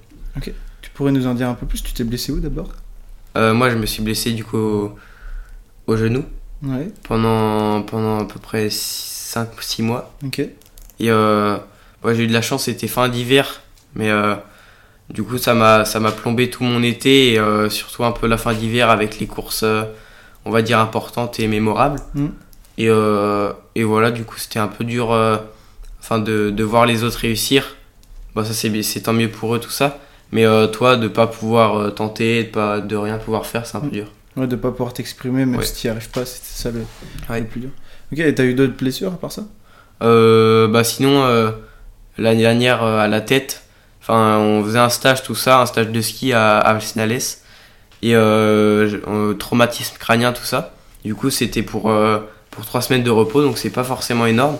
Tu 0.80 0.90
pourrais 0.94 1.12
nous 1.12 1.26
en 1.26 1.34
dire 1.34 1.48
un 1.48 1.54
peu 1.54 1.66
plus? 1.66 1.82
Tu 1.82 1.92
t'es 1.92 2.04
blessé 2.04 2.32
où 2.32 2.40
d'abord? 2.40 2.68
Euh, 3.36 3.52
moi, 3.52 3.68
je 3.68 3.76
me 3.76 3.84
suis 3.84 4.02
blessé 4.02 4.32
du 4.32 4.44
coup 4.44 4.56
au, 4.56 4.96
au 5.86 5.96
genou. 5.96 6.24
Ouais, 6.62 6.88
pendant, 7.06 7.82
pendant 7.82 8.20
à 8.20 8.24
peu 8.24 8.40
près 8.40 8.68
5-6 8.68 9.82
mois. 9.82 10.14
ok. 10.24 10.38
Et 10.38 11.10
euh, 11.10 11.58
ouais, 12.02 12.14
j'ai 12.14 12.22
eu 12.24 12.26
de 12.26 12.32
la 12.32 12.40
chance, 12.40 12.64
c'était 12.64 12.88
fin 12.88 13.10
d'hiver, 13.10 13.60
mais 13.94 14.08
euh, 14.10 14.36
du 15.10 15.22
coup 15.22 15.38
ça 15.38 15.54
m'a 15.54 15.84
ça 15.84 16.00
m'a 16.00 16.12
plombé 16.12 16.50
tout 16.50 16.64
mon 16.64 16.82
été 16.82 17.32
et 17.32 17.38
euh, 17.38 17.68
surtout 17.70 18.04
un 18.04 18.12
peu 18.12 18.26
la 18.26 18.36
fin 18.38 18.52
d'hiver 18.54 18.90
avec 18.90 19.18
les 19.18 19.26
courses, 19.26 19.62
euh, 19.62 19.82
on 20.44 20.50
va 20.50 20.62
dire 20.62 20.78
importantes 20.78 21.38
et 21.40 21.46
mémorables. 21.48 22.00
Mm. 22.14 22.26
Et, 22.78 22.88
euh, 22.90 23.52
et 23.74 23.84
voilà, 23.84 24.10
du 24.10 24.24
coup 24.24 24.36
c'était 24.38 24.58
un 24.58 24.68
peu 24.68 24.84
dur, 24.84 25.12
euh, 25.12 25.36
enfin 26.00 26.18
de, 26.18 26.50
de 26.50 26.64
voir 26.64 26.86
les 26.86 27.04
autres 27.04 27.18
réussir. 27.18 27.76
Bon, 28.34 28.44
ça 28.44 28.52
c'est 28.52 28.82
c'est 28.82 29.00
tant 29.02 29.12
mieux 29.14 29.30
pour 29.30 29.54
eux 29.54 29.60
tout 29.60 29.70
ça, 29.70 29.98
mais 30.32 30.44
euh, 30.44 30.66
toi 30.66 30.96
de 30.96 31.08
pas 31.08 31.26
pouvoir 31.26 31.76
euh, 31.78 31.90
tenter, 31.90 32.44
de 32.44 32.48
pas 32.50 32.80
de 32.80 32.96
rien 32.96 33.16
pouvoir 33.18 33.46
faire, 33.46 33.64
c'est 33.66 33.76
un 33.76 33.80
peu 33.80 33.86
Mm. 33.86 33.90
dur. 33.90 34.06
Ouais, 34.36 34.46
de 34.46 34.56
pas 34.56 34.70
pouvoir 34.70 34.92
t'exprimer, 34.92 35.46
même 35.46 35.56
Ouais. 35.56 35.64
si 35.64 35.74
tu 35.80 35.86
n'y 35.86 35.90
arrives 35.92 36.10
pas, 36.10 36.26
c'était 36.26 36.44
ça 36.52 36.70
le, 36.70 36.84
Ouais. 37.30 37.40
le 37.40 37.46
plus 37.46 37.60
dur. 37.60 37.70
Ok, 38.12 38.18
et 38.18 38.34
t'as 38.34 38.44
eu 38.44 38.52
d'autres 38.52 38.76
blessures 38.76 39.14
à 39.14 39.16
part 39.16 39.32
ça? 39.32 39.44
Euh, 40.02 40.68
bah 40.68 40.84
sinon, 40.84 41.24
euh, 41.24 41.50
l'année 42.18 42.42
dernière 42.42 42.82
à 42.82 43.08
la 43.08 43.22
tête, 43.22 43.62
enfin 44.06 44.38
on 44.38 44.62
faisait 44.62 44.78
un 44.78 44.88
stage 44.88 45.22
tout 45.24 45.34
ça, 45.34 45.60
un 45.60 45.66
stage 45.66 45.88
de 45.88 46.00
ski 46.00 46.32
à, 46.32 46.58
à 46.58 46.78
et 48.02 48.14
euh, 48.14 49.34
traumatisme 49.34 49.96
crânien 49.98 50.32
tout 50.32 50.44
ça. 50.44 50.74
Du 51.04 51.14
coup 51.14 51.30
c'était 51.30 51.62
pour 51.62 51.90
euh, 51.90 52.18
pour 52.50 52.64
trois 52.64 52.82
semaines 52.82 53.02
de 53.02 53.10
repos 53.10 53.42
donc 53.42 53.58
c'est 53.58 53.70
pas 53.70 53.84
forcément 53.84 54.26
énorme. 54.26 54.58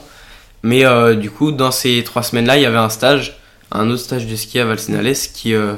Mais 0.63 0.85
euh, 0.85 1.15
du 1.15 1.31
coup 1.31 1.53
dans 1.53 1.71
ces 1.71 2.03
trois 2.03 2.23
semaines 2.23 2.47
là 2.47 2.57
il 2.57 2.63
y 2.63 2.67
avait 2.67 2.77
un 2.77 2.89
stage, 2.89 3.39
un 3.71 3.89
autre 3.89 4.03
stage 4.03 4.27
de 4.27 4.35
ski 4.35 4.59
à 4.59 4.65
Valsinales 4.65 5.15
qui 5.33 5.55
euh, 5.55 5.75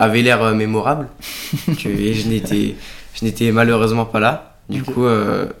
avait 0.00 0.22
l'air 0.22 0.42
euh, 0.42 0.54
mémorable. 0.54 1.08
Et 1.84 2.14
je 2.14 2.28
n'étais 2.28 2.74
je 3.14 3.24
n'étais 3.24 3.52
malheureusement 3.52 4.04
pas 4.04 4.20
là. 4.20 4.58
Du 4.68 4.82
coup 4.82 5.06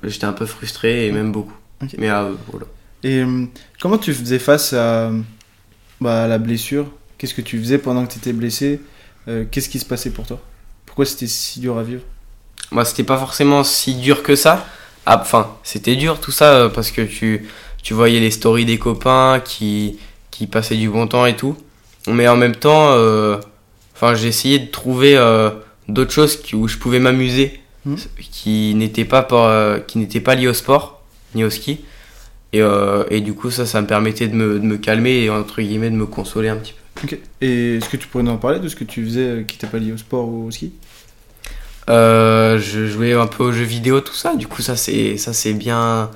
j'étais 0.02 0.24
un 0.24 0.32
peu 0.32 0.46
frustré 0.46 1.06
et 1.06 1.12
même 1.12 1.30
beaucoup. 1.30 1.54
Mais 1.96 2.08
voilà. 2.08 2.66
Et 3.04 3.24
comment 3.80 3.98
tu 3.98 4.12
faisais 4.12 4.40
face 4.40 4.72
à, 4.72 5.12
bah, 6.00 6.24
à 6.24 6.26
la 6.26 6.38
blessure? 6.38 6.86
Qu'est-ce 7.18 7.34
que 7.34 7.40
tu 7.42 7.58
faisais 7.58 7.78
pendant 7.78 8.06
que 8.06 8.12
tu 8.12 8.18
étais 8.18 8.32
blessé 8.32 8.80
Euh, 9.28 9.44
Qu'est-ce 9.50 9.68
qui 9.68 9.78
se 9.78 9.84
passait 9.84 10.10
pour 10.10 10.26
toi? 10.26 10.40
Pourquoi 10.84 11.04
c'était 11.04 11.26
si 11.26 11.60
dur 11.60 11.78
à 11.78 11.82
vivre? 11.82 12.02
Moi, 12.70 12.84
c'était 12.84 13.04
pas 13.04 13.18
forcément 13.18 13.64
si 13.64 13.94
dur 13.94 14.22
que 14.22 14.36
ça. 14.36 14.66
Ah, 15.04 15.18
Enfin, 15.20 15.56
c'était 15.62 15.96
dur 15.96 16.20
tout 16.20 16.30
ça 16.32 16.52
euh, 16.54 16.68
parce 16.68 16.90
que 16.90 17.02
tu, 17.02 17.46
tu 17.82 17.94
voyais 17.94 18.20
les 18.20 18.30
stories 18.30 18.64
des 18.64 18.78
copains 18.78 19.40
qui, 19.44 19.98
qui 20.30 20.46
passaient 20.46 20.76
du 20.76 20.88
bon 20.88 21.06
temps 21.06 21.26
et 21.26 21.36
tout. 21.36 21.56
Mais 22.08 22.28
en 22.28 22.36
même 22.36 22.54
temps, 22.54 22.90
euh, 22.92 23.36
enfin, 23.94 24.14
j'ai 24.14 24.28
essayé 24.28 24.58
de 24.60 24.70
trouver 24.70 25.16
euh, 25.16 25.50
d'autres 25.88 26.12
choses 26.12 26.36
qui- 26.40 26.54
où 26.54 26.68
je 26.68 26.76
pouvais 26.78 26.98
m'amuser 27.00 27.60
Mhm. 27.84 27.96
qui 28.32 28.74
n'étaient 28.74 29.04
pas, 29.04 29.22
par- 29.22 29.84
qui 29.86 29.98
n'étaient 29.98 30.20
pas 30.20 30.34
liées 30.34 30.48
au 30.48 30.54
sport 30.54 31.02
ni 31.34 31.44
au 31.44 31.50
ski. 31.50 31.84
Et, 32.52 32.60
et 33.10 33.20
du 33.20 33.34
coup, 33.34 33.50
ça, 33.50 33.66
ça 33.66 33.80
me 33.82 33.86
permettait 33.86 34.28
de 34.28 34.34
me, 34.34 34.54
de 34.58 34.64
me 34.64 34.76
calmer 34.78 35.22
et 35.24 35.30
entre 35.30 35.60
guillemets 35.62 35.90
de 35.90 35.96
me 35.96 36.06
consoler 36.06 36.48
un 36.48 36.56
petit 36.56 36.72
peu. 36.72 36.80
Ok. 37.02 37.18
Et 37.40 37.76
est-ce 37.76 37.88
que 37.88 37.96
tu 37.96 38.08
pourrais 38.08 38.24
nous 38.24 38.32
en 38.32 38.38
parler 38.38 38.58
de 38.58 38.68
ce 38.68 38.76
que 38.76 38.84
tu 38.84 39.04
faisais 39.04 39.20
euh, 39.20 39.42
qui 39.42 39.56
n'était 39.56 39.66
pas 39.66 39.78
lié 39.78 39.92
au 39.92 39.96
sport 39.96 40.28
ou 40.28 40.46
au 40.46 40.50
ski? 40.50 40.72
Euh, 41.88 42.58
je 42.58 42.86
jouais 42.86 43.12
un 43.12 43.26
peu 43.26 43.44
aux 43.44 43.52
jeux 43.52 43.64
vidéo, 43.64 44.00
tout 44.00 44.14
ça. 44.14 44.34
Du 44.34 44.46
coup, 44.46 44.62
ça 44.62 44.76
c'est 44.76 45.16
ça 45.16 45.32
c'est 45.32 45.54
bien. 45.54 46.10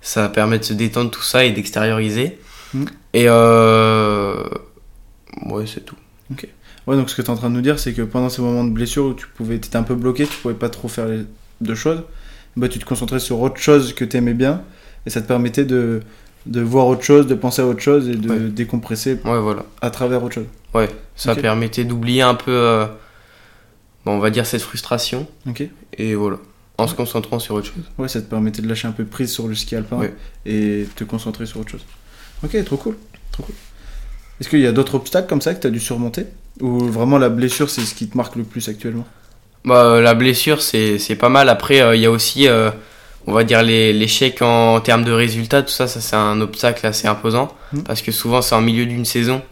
Ça 0.00 0.28
permet 0.28 0.58
de 0.58 0.64
se 0.64 0.72
détendre 0.72 1.10
tout 1.10 1.22
ça 1.22 1.44
et 1.44 1.50
d'extérioriser. 1.50 2.38
Mm. 2.74 2.84
Et 3.14 3.24
euh... 3.28 4.44
ouais, 5.46 5.64
c'est 5.66 5.84
tout. 5.84 5.96
Ouais, 6.86 6.96
donc 6.96 7.10
ce 7.10 7.16
que 7.16 7.22
tu 7.22 7.26
es 7.26 7.30
en 7.30 7.36
train 7.36 7.50
de 7.50 7.54
nous 7.54 7.62
dire, 7.62 7.80
c'est 7.80 7.92
que 7.92 8.02
pendant 8.02 8.28
ces 8.28 8.40
moments 8.42 8.64
de 8.64 8.70
blessure 8.70 9.06
où 9.06 9.14
tu 9.14 9.26
pouvais, 9.26 9.56
étais 9.56 9.76
un 9.76 9.82
peu 9.82 9.96
bloqué, 9.96 10.24
tu 10.26 10.36
pouvais 10.36 10.54
pas 10.54 10.68
trop 10.68 10.86
faire 10.86 11.06
les 11.06 11.24
deux 11.60 11.74
choses, 11.74 12.02
bah, 12.56 12.68
tu 12.68 12.78
te 12.78 12.84
concentrais 12.84 13.18
sur 13.18 13.40
autre 13.40 13.60
chose 13.60 13.92
que 13.92 14.04
tu 14.04 14.16
aimais 14.16 14.34
bien, 14.34 14.62
et 15.04 15.10
ça 15.10 15.20
te 15.20 15.26
permettait 15.26 15.64
de, 15.64 16.02
de 16.46 16.60
voir 16.60 16.86
autre 16.86 17.02
chose, 17.02 17.26
de 17.26 17.34
penser 17.34 17.62
à 17.62 17.66
autre 17.66 17.80
chose 17.80 18.08
et 18.08 18.14
de 18.14 18.28
Ouais. 18.30 18.38
décompresser 18.50 19.14
Ouais, 19.24 19.38
voilà. 19.40 19.64
à 19.80 19.90
travers 19.90 20.22
autre 20.22 20.34
chose. 20.36 20.46
Ouais, 20.74 20.88
ça 21.16 21.34
permettait 21.34 21.84
d'oublier 21.84 22.22
un 22.22 22.34
peu, 22.34 22.50
euh, 22.52 22.86
bon, 24.04 24.12
on 24.12 24.18
va 24.18 24.30
dire 24.30 24.46
cette 24.46 24.62
frustration. 24.62 25.26
Ok 25.48 25.64
Et 25.98 26.14
voilà, 26.14 26.38
en 26.78 26.86
se 26.86 26.94
concentrant 26.94 27.38
sur 27.38 27.54
autre 27.54 27.66
chose. 27.66 27.84
Ouais, 27.98 28.08
ça 28.08 28.20
te 28.20 28.28
permettait 28.28 28.62
de 28.62 28.68
lâcher 28.68 28.86
un 28.88 28.92
peu 28.92 29.04
prise 29.04 29.32
sur 29.32 29.48
le 29.48 29.54
ski 29.54 29.76
alpin 29.76 30.00
et 30.44 30.86
te 30.96 31.04
concentrer 31.04 31.46
sur 31.46 31.60
autre 31.60 31.70
chose. 31.70 31.84
Ok, 32.44 32.62
trop 32.64 32.76
cool. 32.76 32.96
Trop 33.32 33.42
cool. 33.42 33.54
Est-ce 34.40 34.48
qu'il 34.50 34.60
y 34.60 34.66
a 34.66 34.72
d'autres 34.72 34.94
obstacles 34.96 35.28
comme 35.28 35.40
ça 35.40 35.54
que 35.54 35.60
tu 35.60 35.66
as 35.66 35.70
dû 35.70 35.80
surmonter? 35.80 36.26
Ou 36.60 36.78
vraiment 36.80 37.16
la 37.18 37.28
blessure, 37.30 37.70
c'est 37.70 37.80
ce 37.82 37.94
qui 37.94 38.06
te 38.08 38.16
marque 38.16 38.36
le 38.36 38.44
plus 38.44 38.68
actuellement? 38.68 39.06
Bah, 39.64 39.84
euh, 39.84 40.00
la 40.02 40.14
blessure, 40.14 40.60
c'est 40.62 41.16
pas 41.18 41.28
mal. 41.30 41.48
Après, 41.48 41.80
euh, 41.80 41.96
il 41.96 42.02
y 42.02 42.06
a 42.06 42.10
aussi, 42.10 42.46
euh, 42.46 42.70
on 43.26 43.32
va 43.32 43.44
dire, 43.44 43.62
les- 43.62 43.92
l'échec 43.92 44.40
en, 44.42 44.80
termes 44.80 45.04
de 45.04 45.12
résultats. 45.12 45.62
Tout 45.62 45.70
ça, 45.72 45.86
ça 45.88 46.00
c'est 46.00 46.16
un 46.16 46.40
obstacle 46.40 46.86
assez 46.86 47.08
imposant. 47.08 47.54
Mhm. 47.72 47.82
Parce 47.84 48.02
que 48.02 48.12
souvent, 48.12 48.42
c'est 48.42 48.54
en 48.54 48.60
milieu 48.60 48.86
d'une 48.86 49.04
saison. 49.04 49.42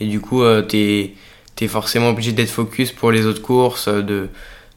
Et 0.00 0.06
du 0.06 0.20
coup, 0.20 0.42
euh, 0.42 0.62
t'es 0.62 1.14
es 1.60 1.66
forcément 1.68 2.10
obligé 2.10 2.30
d'être 2.32 2.50
focus 2.50 2.92
pour 2.92 3.10
les 3.10 3.26
autres 3.26 3.42
courses, 3.42 3.88
euh, 3.88 4.00
de, 4.02 4.28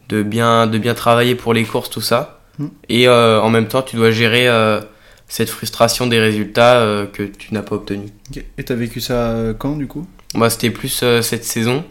de, 0.10 0.24
bien, 0.24 0.66
de 0.68 0.78
bien 0.80 0.96
travailler 0.96 1.36
pour 1.36 1.54
les 1.54 1.64
courses, 1.64 1.90
tout 1.92 2.02
ça. 2.02 2.42
Mhm. 2.60 2.72
Et 2.90 3.08
euh, 3.08 3.40
en 3.42 3.50
même 3.50 3.68
temps, 3.68 3.84
tu 3.84 3.96
dois 3.96 4.12
gérer 4.12 4.48
euh, 4.48 4.82
cette 5.28 5.50
frustration 5.50 6.08
des 6.08 6.20
résultats 6.20 7.06
que 7.14 7.24
tu 7.24 7.54
n'as 7.54 7.62
pas 7.62 7.76
obtenus. 7.76 8.10
Ok. 8.36 8.44
Et 8.58 8.64
t'as 8.64 8.76
vécu 8.76 9.00
ça 9.00 9.36
quand 9.60 9.76
du 9.78 9.88
coup? 9.88 10.06
Moi, 10.34 10.50
c'était 10.50 10.72
plus 10.72 11.04
cette 11.22 11.46
saison 11.46 11.86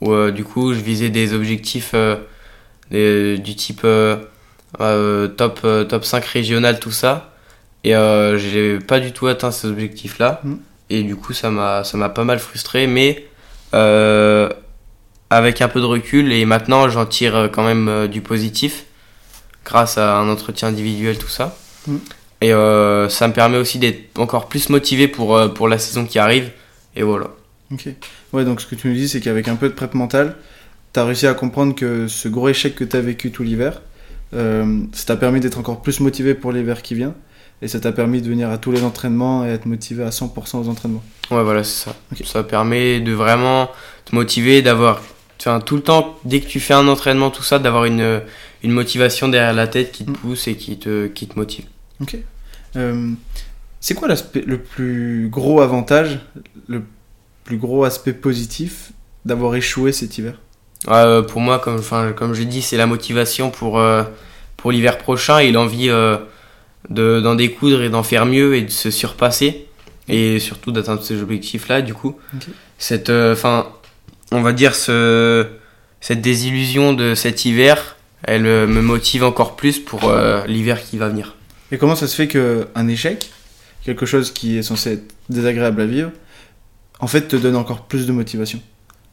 où 0.00 0.12
du 0.32 0.42
coup 0.44 0.74
je 0.74 0.80
visais 0.80 1.08
des 1.10 1.34
objectifs 1.34 1.94
des- 2.90 3.38
du 3.38 3.54
type 3.54 3.86
top, 4.78 5.60
euh, 5.64 5.84
top 5.84 6.04
5 6.04 6.24
régional, 6.24 6.80
tout 6.80 6.90
ça. 6.90 7.34
Et 7.84 7.94
euh, 7.94 8.38
j'ai 8.38 8.78
pas 8.78 9.00
du 9.00 9.12
tout 9.12 9.26
atteint 9.26 9.50
ces 9.50 9.68
objectifs-là. 9.68 10.40
Mhm. 10.44 10.58
Et 10.90 11.02
du 11.02 11.16
coup, 11.16 11.32
ça 11.32 11.50
m'a 11.50 11.84
ça 11.84 11.96
m'a 11.96 12.08
pas 12.08 12.24
mal 12.24 12.38
frustré. 12.38 12.86
Mais 12.86 13.26
euh, 13.74 14.48
avec 15.30 15.60
un 15.60 15.68
peu 15.68 15.80
de 15.80 15.86
recul, 15.86 16.32
et 16.32 16.44
maintenant 16.44 16.88
j'en 16.88 17.06
tire 17.06 17.36
euh, 17.36 17.48
quand 17.48 17.64
même 17.64 17.88
euh, 17.88 18.06
du 18.06 18.20
positif 18.20 18.84
grâce 19.64 19.98
à 19.98 20.16
un 20.18 20.28
entretien 20.28 20.68
individuel, 20.68 21.18
tout 21.18 21.28
ça. 21.28 21.56
Mhm. 21.86 22.00
Et 22.40 22.52
euh, 22.52 23.08
ça 23.08 23.26
me 23.26 23.32
permet 23.32 23.56
aussi 23.56 23.78
d'être 23.78 24.18
encore 24.18 24.48
plus 24.48 24.68
motivé 24.68 25.08
pour, 25.08 25.36
euh, 25.36 25.48
pour 25.48 25.66
la 25.66 25.78
saison 25.78 26.04
qui 26.04 26.18
arrive. 26.18 26.50
Et 26.94 27.02
voilà. 27.02 27.28
Ok. 27.72 27.88
Ouais, 28.32 28.44
donc 28.44 28.60
ce 28.60 28.66
que 28.66 28.74
tu 28.74 28.88
nous 28.88 28.94
dis, 28.94 29.08
c'est 29.08 29.20
qu'avec 29.20 29.48
un 29.48 29.56
peu 29.56 29.68
de 29.68 29.74
prep 29.74 29.94
mentale, 29.94 30.36
t'as 30.92 31.04
réussi 31.04 31.26
à 31.26 31.34
comprendre 31.34 31.74
que 31.74 32.06
ce 32.06 32.28
gros 32.28 32.48
échec 32.48 32.74
que 32.74 32.84
t'as 32.84 33.00
vécu 33.00 33.30
tout 33.30 33.42
l'hiver, 33.42 33.72
euh, 33.72 33.80
ça 34.34 35.04
t'a 35.06 35.16
permis 35.16 35.40
d'être 35.40 35.58
encore 35.58 35.80
plus 35.82 36.00
motivé 36.00 36.34
pour 36.34 36.52
l'hiver 36.52 36.82
qui 36.82 36.94
vient, 36.94 37.14
et 37.62 37.68
ça 37.68 37.80
t'a 37.80 37.92
permis 37.92 38.20
de 38.20 38.28
venir 38.28 38.50
à 38.50 38.58
tous 38.58 38.72
les 38.72 38.82
entraînements 38.82 39.44
et 39.46 39.50
être 39.50 39.66
motivé 39.66 40.02
à 40.04 40.10
100% 40.10 40.58
aux 40.58 40.68
entraînements. 40.68 41.02
Ouais, 41.30 41.42
voilà, 41.42 41.64
c'est 41.64 41.84
ça. 41.84 41.96
Ça 42.24 42.42
permet 42.42 43.00
de 43.00 43.12
vraiment 43.12 43.70
te 44.04 44.14
motiver, 44.14 44.60
d'avoir. 44.62 45.02
Enfin, 45.40 45.60
tout 45.60 45.76
le 45.76 45.82
temps, 45.82 46.16
dès 46.24 46.40
que 46.40 46.46
tu 46.46 46.58
fais 46.60 46.74
un 46.74 46.88
entraînement, 46.88 47.30
tout 47.30 47.42
ça, 47.42 47.58
d'avoir 47.58 47.84
une, 47.84 48.22
une 48.62 48.70
motivation 48.72 49.28
derrière 49.28 49.52
la 49.52 49.66
tête 49.68 49.92
qui 49.92 50.04
te 50.04 50.10
Mm. 50.10 50.14
pousse 50.14 50.48
et 50.48 50.56
qui 50.56 50.78
te, 50.78 51.06
qui 51.08 51.26
te 51.26 51.38
motive. 51.38 51.64
Ok. 52.00 52.16
Euh, 52.76 53.10
c'est 53.80 53.94
quoi 53.94 54.08
l'aspect, 54.08 54.42
le 54.46 54.58
plus 54.58 55.28
gros 55.30 55.60
avantage, 55.60 56.20
le 56.66 56.82
plus 57.44 57.58
gros 57.58 57.84
aspect 57.84 58.14
positif 58.14 58.92
d'avoir 59.26 59.54
échoué 59.54 59.92
cet 59.92 60.16
hiver? 60.18 60.40
Euh, 60.88 61.22
pour 61.22 61.40
moi, 61.40 61.58
comme, 61.58 61.80
comme 62.14 62.34
j'ai 62.34 62.44
dit, 62.44 62.62
c'est 62.62 62.76
la 62.76 62.86
motivation 62.86 63.50
pour, 63.50 63.78
euh, 63.78 64.02
pour 64.56 64.70
l'hiver 64.72 64.98
prochain 64.98 65.38
et 65.38 65.50
l'envie 65.50 65.88
euh, 65.88 66.16
de, 66.90 67.20
d'en 67.20 67.34
découdre 67.34 67.82
et 67.82 67.88
d'en 67.88 68.02
faire 68.02 68.26
mieux 68.26 68.56
et 68.56 68.62
de 68.62 68.70
se 68.70 68.90
surpasser 68.90 69.66
et 70.08 70.38
surtout 70.38 70.72
d'atteindre 70.72 71.02
ces 71.02 71.22
objectifs-là. 71.22 71.80
Du 71.80 71.94
coup, 71.94 72.18
cette, 72.78 73.08
euh, 73.08 73.32
enfin, 73.32 73.68
on 74.30 74.42
va 74.42 74.52
dire 74.52 74.74
ce, 74.74 75.46
cette 76.00 76.20
désillusion 76.20 76.92
de 76.92 77.14
cet 77.14 77.46
hiver, 77.46 77.96
elle 78.22 78.42
me 78.42 78.80
motive 78.82 79.24
encore 79.24 79.54
plus 79.56 79.78
pour 79.78 80.12
l'hiver 80.46 80.82
qui 80.82 80.96
va 80.96 81.08
venir. 81.08 81.34
Et 81.72 81.78
comment 81.78 81.94
ça 81.94 82.06
se 82.06 82.14
fait 82.14 82.28
qu'un 82.28 82.88
échec, 82.88 83.30
quelque 83.84 84.06
chose 84.06 84.32
qui 84.32 84.56
est 84.58 84.62
censé 84.62 84.94
être 84.94 85.14
désagréable 85.28 85.82
à 85.82 85.86
vivre, 85.86 86.10
en 87.00 87.06
fait 87.06 87.28
te 87.28 87.36
donne 87.36 87.56
encore 87.56 87.82
plus 87.82 88.06
de 88.06 88.12
motivation? 88.12 88.62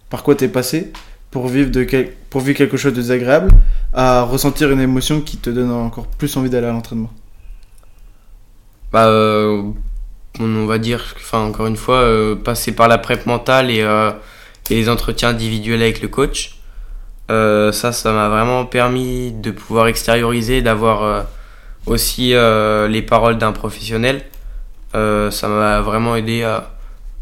Par 0.10 0.23
quoi 0.23 0.36
t'es 0.36 0.47
passé? 0.47 0.93
Pour 1.32 1.48
vivre, 1.48 1.72
de 1.72 1.84
quel- 1.84 2.12
pour 2.30 2.41
vivre 2.41 2.58
quelque 2.58 2.78
chose 2.78 2.94
de 2.94 3.02
désagréable 3.02 3.50
à 3.94 4.24
ressentir 4.24 4.70
une 4.72 4.82
émotion 4.82 5.22
qui 5.22 5.38
te 5.38 5.50
donne 5.50 5.72
encore 5.72 6.08
plus 6.08 6.36
envie 6.38 6.50
d'aller 6.50 6.67
à 6.67 6.72
l'entraînement 6.72 7.12
Bah, 8.91 9.08
euh, 9.08 9.63
on, 10.39 10.65
va 10.65 10.78
dire, 10.78 11.15
enfin 11.17 11.39
encore 11.39 11.67
une 11.67 11.78
fois, 11.78 11.96
euh, 11.96 12.36
passer 12.36 12.74
par 12.74 12.88
la 12.89 12.98
prep 12.98 13.26
mentale 13.26 13.72
et, 13.72 13.82
euh, 13.82 14.12
et 14.70 14.76
les 14.76 14.89
entretiens 14.89 15.30
individuels 15.30 15.82
avec 15.82 16.02
le 16.02 16.10
coach, 16.10 16.58
ça, 17.30 17.94
ça 17.94 18.12
m'a 18.12 18.28
vraiment 18.28 18.65
permis 18.65 19.32
de 19.32 19.52
pouvoir 19.52 19.88
extérioriser, 19.88 20.62
d'avoir 20.62 21.28
aussi 21.86 22.34
les 22.34 23.02
paroles 23.02 23.38
d'un 23.38 23.54
professionnel. 23.54 24.26
Ça 24.94 25.48
m'a 25.48 25.80
vraiment 25.80 26.17
aidé 26.17 26.44
à, 26.44 26.72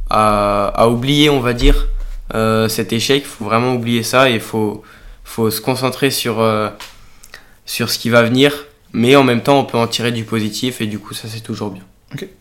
à, 0.09 0.87
oublier, 0.87 1.29
on 1.29 1.39
va 1.41 1.53
dire, 1.53 1.85
cet 2.31 2.93
échec. 2.93 3.23
Il 3.23 3.27
faut 3.27 3.45
vraiment 3.45 3.73
oublier 3.73 4.03
ça 4.03 4.29
et 4.29 4.35
il 4.35 4.39
faut, 4.39 4.83
faut 5.23 5.49
se 5.51 5.61
concentrer 5.61 6.11
sur, 6.11 6.39
euh, 6.39 6.69
sur 7.65 7.89
ce 7.89 7.99
qui 7.99 8.09
va 8.09 8.23
venir. 8.23 8.65
Mais 8.93 9.15
en 9.15 9.23
même 9.23 9.41
temps, 9.41 9.59
on 9.59 9.65
peut 9.65 9.77
en 9.77 9.87
tirer 9.87 10.11
du 10.11 10.23
positif 10.23 10.81
et 10.81 10.87
du 10.87 10.97
coup, 10.99 11.13
ça 11.13 11.27
c'est 11.27 11.41
toujours 11.41 11.71
bien. 11.71 11.83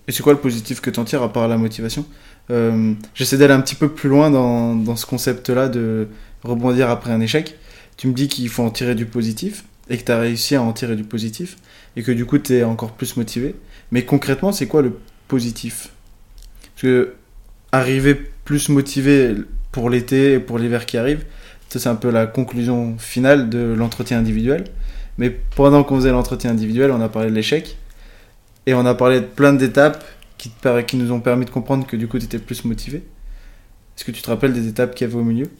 Et 0.06 0.12
c'est 0.12 0.22
quoi 0.22 0.32
le 0.32 0.38
positif 0.38 0.80
que 0.80 0.88
t'en 0.88 1.04
tires 1.04 1.22
à 1.22 1.30
part 1.30 1.46
la 1.46 1.58
motivation? 1.58 2.06
Euh, 2.50 2.94
J'essaie 3.14 3.36
d'aller 3.36 3.52
un 3.52 3.60
petit 3.60 3.74
peu 3.74 3.90
plus 3.90 4.08
loin 4.08 4.30
dans, 4.30 4.74
dans 4.74 4.96
ce 4.96 5.04
concept-là 5.04 5.68
de 5.68 6.08
rebondir 6.42 6.88
après 6.88 7.10
un 7.10 7.20
échec. 7.20 7.56
Tu 7.98 8.08
me 8.08 8.14
dis 8.14 8.28
qu'il 8.28 8.48
faut 8.48 8.62
en 8.62 8.70
tirer 8.70 8.94
du 8.94 9.04
positif 9.04 9.64
et 9.90 9.98
que 9.98 10.04
tu 10.04 10.12
as 10.12 10.18
réussi 10.18 10.54
à 10.54 10.62
en 10.62 10.72
tirer 10.72 10.96
du 10.96 11.04
positif 11.04 11.56
et 11.96 12.02
que 12.02 12.12
du 12.12 12.24
coup 12.24 12.38
tu 12.38 12.54
es 12.54 12.64
encore 12.64 12.92
plus 12.92 13.16
motivé. 13.18 13.56
Mais 13.90 14.06
concrètement, 14.06 14.52
c'est 14.52 14.66
quoi 14.66 14.80
le 14.80 14.98
positif? 15.26 15.90
Parce 16.74 16.82
que 16.82 17.14
arriver 17.72 18.14
plus 18.14 18.70
motivé 18.70 19.34
pour 19.72 19.90
l'été 19.90 20.34
et 20.34 20.38
pour 20.40 20.58
l'hiver 20.58 20.86
qui 20.86 20.96
arrive, 20.98 21.24
ça 21.68 21.78
c'est 21.78 21.88
un 21.88 21.94
peu 21.96 22.10
la 22.10 22.26
conclusion 22.26 22.96
finale 22.98 23.48
de 23.50 23.58
l'entretien 23.76 24.18
individuel. 24.18 24.64
Mais 25.18 25.30
pendant 25.30 25.82
qu'on 25.84 25.96
faisait 25.96 26.10
l'entretien 26.12 26.50
individuel, 26.50 26.90
on 26.92 27.00
a 27.00 27.08
parlé 27.08 27.28
de 27.30 27.34
l'échec 27.34 27.76
et 28.66 28.74
on 28.74 28.86
a 28.86 28.94
parlé 28.94 29.20
de 29.20 29.26
plein 29.26 29.52
d'étapes 29.52 30.04
qui, 30.38 30.50
te 30.50 30.60
per- 30.62 30.84
qui 30.86 30.96
nous 30.96 31.10
ont 31.12 31.20
permis 31.20 31.44
de 31.44 31.50
comprendre 31.50 31.86
que 31.86 31.96
du 31.96 32.06
coup 32.08 32.18
tu 32.18 32.24
étais 32.26 32.38
plus 32.38 32.64
motivé. 32.64 32.98
Est-ce 33.96 34.04
que 34.04 34.12
tu 34.12 34.22
te 34.22 34.30
rappelles 34.30 34.52
des 34.52 34.68
étapes 34.68 34.94
qu'il 34.94 35.06
y 35.06 35.10
avait 35.10 35.18
au 35.18 35.24
milieu? 35.24 35.50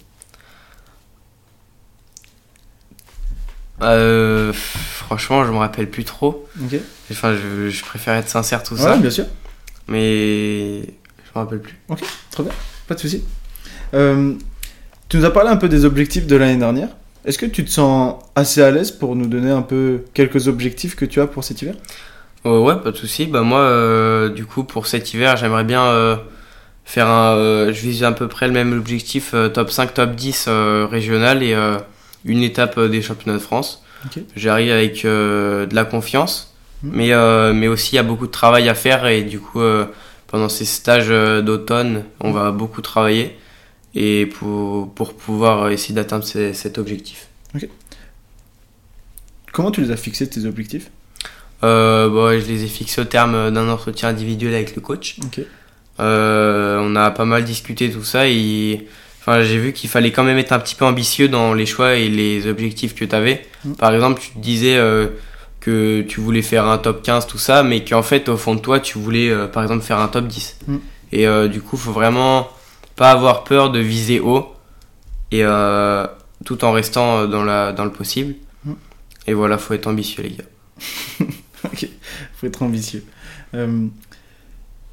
Euh, 3.82 4.52
franchement, 4.52 5.44
je 5.44 5.52
me 5.52 5.56
rappelle 5.58 5.88
plus 5.88 6.04
trop. 6.04 6.48
Ok. 6.62 6.76
Enfin, 7.12 7.34
je, 7.36 7.68
je 7.70 7.84
préfère 7.84 8.14
être 8.14 8.28
sincère 8.28 8.62
tout 8.62 8.74
Ouais, 8.74 8.80
ça, 8.80 8.96
bien 8.96 9.10
sûr. 9.10 9.26
mais 9.86 10.80
je 10.82 11.30
me 11.34 11.34
rappelle 11.34 11.60
plus. 11.60 11.76
Pas 12.86 12.94
de 12.94 13.00
souci. 13.00 13.24
Euh, 13.94 14.34
tu 15.08 15.16
nous 15.16 15.24
as 15.24 15.30
parlé 15.32 15.50
un 15.50 15.56
peu 15.56 15.68
des 15.68 15.84
objectifs 15.84 16.26
de 16.26 16.36
l'année 16.36 16.56
dernière. 16.58 16.88
Est-ce 17.24 17.38
que 17.38 17.46
tu 17.46 17.64
te 17.64 17.70
sens 17.70 18.16
assez 18.36 18.62
à 18.62 18.70
l'aise 18.70 18.90
pour 18.90 19.16
nous 19.16 19.26
donner 19.26 19.50
un 19.50 19.62
peu 19.62 20.04
quelques 20.14 20.48
objectifs 20.48 20.96
que 20.96 21.04
tu 21.04 21.20
as 21.20 21.26
pour 21.26 21.44
cet 21.44 21.62
hiver? 21.62 21.74
Euh, 22.46 22.58
ouais, 22.60 22.76
pas 22.76 22.90
de 22.90 22.96
souci. 22.96 23.26
Bah 23.26 23.42
moi, 23.42 23.60
euh, 23.60 24.28
du 24.28 24.44
coup, 24.46 24.64
pour 24.64 24.86
cet 24.86 25.12
hiver, 25.12 25.36
j'aimerais 25.36 25.64
bien 25.64 26.18
faire 26.84 27.08
un, 27.08 27.66
je 27.70 27.80
vise 27.80 28.02
à 28.04 28.12
peu 28.12 28.28
près 28.28 28.46
le 28.46 28.54
même 28.54 28.72
objectif, 28.72 29.34
top 29.52 29.70
5, 29.70 29.92
top 29.94 30.14
10 30.14 30.46
euh, 30.48 30.86
régional 30.90 31.42
et 31.42 31.54
une 32.24 32.42
étape 32.42 32.80
des 32.80 33.02
championnats 33.02 33.36
de 33.38 33.42
France. 33.42 33.82
Ok. 34.06 34.22
J'arrive 34.36 34.72
avec 34.72 35.04
de 35.04 35.68
la 35.74 35.84
confiance, 35.84 36.54
Mhm. 36.84 36.90
mais, 36.94 37.52
mais 37.54 37.66
aussi 37.66 37.94
il 37.94 37.96
y 37.96 37.98
a 37.98 38.04
beaucoup 38.04 38.28
de 38.28 38.32
travail 38.32 38.68
à 38.68 38.74
faire 38.74 39.04
et 39.08 39.22
du 39.22 39.40
coup 39.40 39.60
pendant 40.28 40.48
ces 40.48 40.64
stages 40.64 41.08
d'automne, 41.08 42.04
on 42.20 42.30
va 42.30 42.52
beaucoup 42.52 42.82
travailler 42.82 43.36
et 44.00 44.26
pour, 44.26 44.94
pour 44.94 45.14
pouvoir 45.14 45.70
essayer 45.70 45.92
d'atteindre 45.92 46.24
cet 46.24 46.78
objectif. 46.78 47.26
Comment 49.52 49.72
tu 49.72 49.80
les 49.80 49.90
as 49.90 49.96
fixés 49.96 50.28
tes 50.30 50.44
objectifs? 50.44 50.90
Euh, 51.64 52.08
bon, 52.08 52.30
je 52.38 52.46
les 52.46 52.62
ai 52.62 52.68
fixés 52.68 53.00
au 53.00 53.04
terme 53.04 53.50
d'un 53.50 53.68
entretien 53.68 54.10
individuel 54.10 54.54
avec 54.54 54.76
le 54.76 54.80
coach. 54.80 55.16
Ok. 55.24 55.40
Euh, 55.98 56.78
on 56.80 56.94
a 56.94 57.10
pas 57.10 57.24
mal 57.24 57.42
discuté 57.42 57.90
tout 57.90 58.04
ça 58.04 58.28
et 58.28 58.86
enfin, 59.20 59.42
j'ai 59.42 59.58
vu 59.58 59.72
qu'il 59.72 59.90
fallait 59.90 60.12
quand 60.12 60.22
même 60.22 60.38
être 60.38 60.52
un 60.52 60.60
petit 60.60 60.76
peu 60.76 60.84
ambitieux 60.84 61.28
dans 61.28 61.52
les 61.52 61.66
choix 61.66 61.96
et 61.96 62.08
les 62.08 62.46
objectifs 62.46 62.94
que 62.94 63.04
tu 63.04 63.16
avais. 63.16 63.44
Mm. 63.64 63.72
Par 63.72 63.92
exemple, 63.92 64.20
tu 64.20 64.30
te 64.30 64.38
disais 64.38 64.76
euh, 64.76 65.08
que 65.58 66.02
tu 66.02 66.20
voulais 66.20 66.42
faire 66.42 66.68
un 66.68 66.78
top 66.78 67.02
15, 67.02 67.26
tout 67.26 67.38
ça, 67.38 67.64
mais 67.64 67.84
qu'en 67.84 68.04
fait, 68.04 68.28
au 68.28 68.36
fond 68.36 68.54
de 68.54 68.60
toi, 68.60 68.78
tu 68.78 68.96
voulais 68.96 69.34
par 69.48 69.64
exemple 69.64 69.82
faire 69.82 69.98
un 69.98 70.06
top 70.06 70.28
10. 70.28 70.58
Mm. 70.68 70.76
Et 71.10 71.26
du 71.48 71.62
coup, 71.62 71.76
faut 71.76 71.90
vraiment 71.90 72.48
pas 72.98 73.12
avoir 73.12 73.44
peur 73.44 73.70
de 73.70 73.78
viser 73.78 74.18
haut 74.20 74.52
et 75.30 75.44
euh, 75.44 76.04
tout 76.44 76.64
en 76.64 76.72
restant 76.72 77.18
euh, 77.18 77.26
dans, 77.28 77.44
la, 77.44 77.72
dans 77.72 77.84
le 77.84 77.92
possible. 77.92 78.34
Mm. 78.64 78.72
Et 79.28 79.34
voilà, 79.34 79.56
faut 79.56 79.72
être 79.72 79.86
ambitieux, 79.86 80.24
les 80.24 80.30
gars. 80.30 80.44
Ok, 81.64 81.88
faut 82.36 82.46
être 82.46 82.62
ambitieux. 82.62 83.04
Euh, 83.54 83.86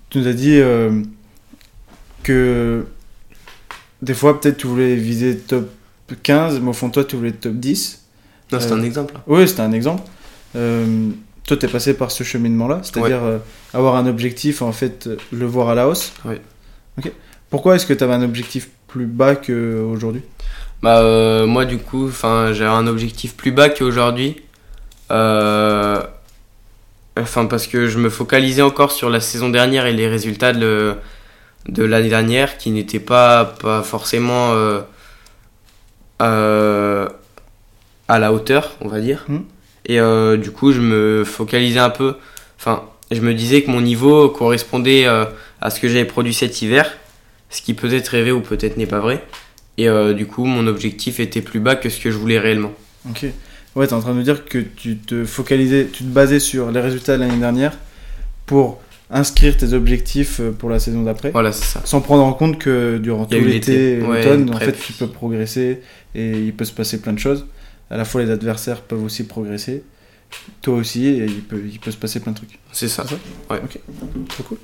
tu 0.09 0.17
nous 0.17 0.27
as 0.27 0.33
dit 0.33 0.57
euh, 0.59 1.01
que 2.23 2.85
des 4.01 4.15
fois, 4.15 4.39
peut-être 4.41 4.57
tu 4.57 4.65
voulais 4.65 4.95
viser 4.95 5.37
top 5.37 5.69
15, 6.23 6.59
mais 6.61 6.69
au 6.69 6.73
fond 6.73 6.89
toi, 6.89 7.03
tu 7.03 7.15
voulais 7.17 7.33
top 7.33 7.53
10. 7.53 8.03
Non, 8.51 8.59
c'est 8.59 8.71
Euh, 8.71 8.75
un 8.75 8.83
exemple. 8.83 9.13
Oui, 9.27 9.47
c'était 9.47 9.61
un 9.61 9.71
exemple. 9.73 10.01
Toi, 10.53 11.57
tu 11.57 11.65
es 11.65 11.69
passé 11.69 11.93
par 11.93 12.09
ce 12.09 12.23
cheminement-là, 12.23 12.81
c'est-à-dire 12.81 13.21
avoir 13.73 13.95
un 13.95 14.07
objectif, 14.07 14.63
en 14.63 14.71
fait, 14.71 15.07
le 15.31 15.45
voir 15.45 15.69
à 15.69 15.75
la 15.75 15.87
hausse. 15.87 16.13
Oui. 16.25 16.35
Ok. 16.97 17.11
Pourquoi 17.49 17.75
est-ce 17.75 17.86
que 17.86 17.93
tu 17.93 18.03
avais 18.03 18.13
un 18.13 18.23
objectif 18.23 18.69
plus 18.88 19.05
bas 19.05 19.36
qu'aujourd'hui? 19.36 20.21
Bah 20.81 20.99
euh, 21.01 21.45
moi 21.47 21.65
du 21.65 21.77
coup, 21.77 22.08
enfin 22.08 22.51
j'ai 22.53 22.65
un 22.65 22.88
objectif 22.88 23.36
plus 23.36 23.51
bas 23.51 23.69
qu'aujourd'hui. 23.69 24.41
Euh, 25.12 26.01
Enfin 27.17 27.45
parce 27.45 27.65
que 27.67 27.88
je 27.88 27.97
me 27.97 28.10
focalisais 28.10 28.62
encore 28.62 28.91
sur 28.91 29.10
la 29.10 29.21
saison 29.21 29.47
dernière 29.47 29.86
et 29.86 29.93
les 29.93 30.10
résultats 30.10 30.51
de, 30.51 30.60
le- 30.60 30.95
de 31.69 31.84
l'année 31.86 32.10
dernière 32.10 32.58
qui 32.58 32.71
n'étaient 32.71 32.99
pas 32.99 33.45
pas 33.45 33.84
forcément 33.84 34.51
euh, 36.19 37.08
à 38.08 38.19
la 38.19 38.34
hauteur, 38.34 38.75
on 38.81 38.88
va 38.89 38.99
dire. 38.99 39.25
Mhm. 39.29 39.43
Et 39.86 39.99
du 40.38 40.51
coup 40.51 40.73
je 40.73 40.81
me 40.81 41.23
focalisais 41.23 41.79
un 41.79 41.89
peu. 41.89 42.15
Enfin 42.60 42.84
je 43.12 43.21
me 43.21 43.34
disais 43.34 43.62
que 43.63 43.71
mon 43.71 43.81
niveau 43.81 44.27
correspondait 44.29 45.05
à 45.05 45.69
ce 45.69 45.79
que 45.79 45.88
j'avais 45.88 46.05
produit 46.05 46.34
cet 46.34 46.62
hiver, 46.62 46.91
ce 47.55 47.61
qui 47.61 47.73
peut 47.73 47.93
être 47.93 48.09
rêvé 48.09 48.31
ou 48.31 48.41
peut-être 48.41 48.77
n'est 48.77 48.85
pas 48.85 48.99
vrai. 48.99 49.23
Et 49.77 49.87
euh, 49.87 50.13
du 50.13 50.25
coup, 50.25 50.45
mon 50.45 50.67
objectif 50.67 51.19
était 51.19 51.41
plus 51.41 51.59
bas 51.59 51.75
que 51.75 51.89
ce 51.89 51.99
que 51.99 52.11
je 52.11 52.17
voulais 52.17 52.39
réellement. 52.39 52.73
Ok. 53.09 53.25
Ouais, 53.75 53.87
tu 53.87 53.93
es 53.93 53.95
en 53.95 54.01
train 54.01 54.13
de 54.13 54.17
me 54.17 54.23
dire 54.23 54.45
que 54.45 54.59
tu 54.59 54.97
te 54.97 55.25
focalisais, 55.25 55.87
tu 55.91 56.03
te 56.03 56.09
basais 56.09 56.39
sur 56.39 56.71
les 56.71 56.79
résultats 56.79 57.17
de 57.17 57.21
l'année 57.21 57.39
dernière 57.39 57.77
pour 58.45 58.81
inscrire 59.09 59.55
tes 59.55 59.73
objectifs 59.73 60.39
euh, 60.39 60.51
pour 60.51 60.69
la 60.69 60.79
saison 60.79 61.03
d'après. 61.03 61.31
Voilà, 61.31 61.51
c'est 61.51 61.65
ça. 61.65 61.81
Sans 61.85 62.01
prendre 62.01 62.23
en 62.23 62.33
compte 62.33 62.57
que 62.57 62.97
durant 62.97 63.25
tout 63.25 63.37
l'été. 63.37 64.01
Ouais, 64.01 64.23
l'automne, 64.23 64.53
en 64.53 64.59
fait, 64.59 64.77
tu 64.77 64.93
peux 64.93 65.07
progresser 65.07 65.81
et 66.13 66.31
il 66.31 66.53
peut 66.53 66.65
se 66.65 66.73
passer 66.73 67.01
plein 67.01 67.13
de 67.13 67.19
choses. 67.19 67.45
À 67.89 67.97
la 67.97 68.05
fois, 68.05 68.23
les 68.23 68.31
adversaires 68.31 68.81
peuvent 68.81 69.03
aussi 69.03 69.25
progresser, 69.25 69.83
toi 70.61 70.75
aussi, 70.75 71.05
et 71.05 71.25
il 71.25 71.41
peut, 71.41 71.61
il 71.71 71.79
peut 71.79 71.91
se 71.91 71.97
passer 71.97 72.19
plein 72.19 72.31
de 72.31 72.37
trucs. 72.37 72.57
C'est 72.71 72.87
ça. 72.87 73.05
Trop 73.05 74.43
cool. 74.43 74.57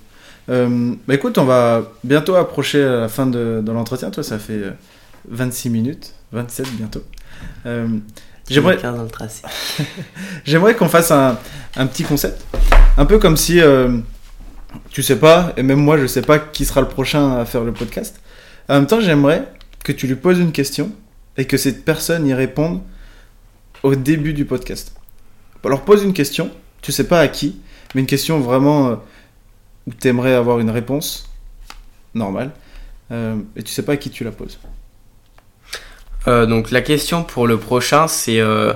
Euh, 0.49 0.95
bah 1.07 1.13
écoute, 1.15 1.37
on 1.37 1.45
va 1.45 1.83
bientôt 2.03 2.35
approcher 2.35 2.83
la 2.83 3.07
fin 3.07 3.25
de, 3.27 3.61
de 3.63 3.71
l'entretien. 3.71 4.11
Toi, 4.11 4.23
ça 4.23 4.39
fait 4.39 4.53
euh, 4.53 4.71
26 5.29 5.69
minutes, 5.69 6.13
27 6.31 6.67
bientôt. 6.75 7.03
Euh, 7.65 7.87
J'aimerais, 8.49 8.77
15 8.77 8.97
dans 8.97 9.03
le 9.03 9.09
tracé. 9.09 9.43
J'aimerais 10.45 10.75
qu'on 10.75 10.89
fasse 10.89 11.11
un, 11.11 11.37
un 11.77 11.87
petit 11.87 12.03
concept. 12.03 12.43
Un 12.97 13.05
peu 13.05 13.19
comme 13.19 13.37
si 13.37 13.61
euh, 13.61 13.97
tu 14.89 15.03
sais 15.03 15.17
pas, 15.17 15.53
et 15.57 15.63
même 15.63 15.79
moi 15.79 15.97
je 15.97 16.07
sais 16.07 16.21
pas 16.21 16.39
qui 16.39 16.65
sera 16.65 16.81
le 16.81 16.87
prochain 16.87 17.37
à 17.37 17.45
faire 17.45 17.63
le 17.63 17.71
podcast. 17.71 18.19
En 18.67 18.75
même 18.75 18.87
temps, 18.87 18.99
j'aimerais 18.99 19.47
que 19.83 19.91
tu 19.91 20.07
lui 20.07 20.15
poses 20.15 20.39
une 20.39 20.51
question 20.51 20.91
et 21.37 21.45
que 21.45 21.57
cette 21.57 21.85
personne 21.85 22.27
y 22.27 22.33
réponde 22.33 22.81
au 23.83 23.95
début 23.95 24.33
du 24.33 24.45
podcast. 24.45 24.93
Alors 25.63 25.81
pose 25.81 26.03
une 26.03 26.13
question, 26.13 26.49
tu 26.81 26.91
sais 26.91 27.05
pas 27.05 27.19
à 27.19 27.27
qui, 27.27 27.61
mais 27.93 28.01
une 28.01 28.07
question 28.07 28.39
vraiment 28.39 28.89
euh, 28.89 28.95
où 29.87 29.91
tu 29.99 30.07
aimerais 30.07 30.33
avoir 30.33 30.59
une 30.59 30.69
réponse 30.69 31.29
normale 32.13 32.51
euh, 33.11 33.35
et 33.55 33.63
tu 33.63 33.71
sais 33.71 33.83
pas 33.83 33.93
à 33.93 33.97
qui 33.97 34.09
tu 34.09 34.23
la 34.23 34.31
poses. 34.31 34.59
Euh, 36.27 36.45
donc, 36.45 36.71
la 36.71 36.81
question 36.81 37.23
pour 37.23 37.47
le 37.47 37.57
prochain, 37.57 38.07
c'est 38.07 38.39
euh, 38.39 38.73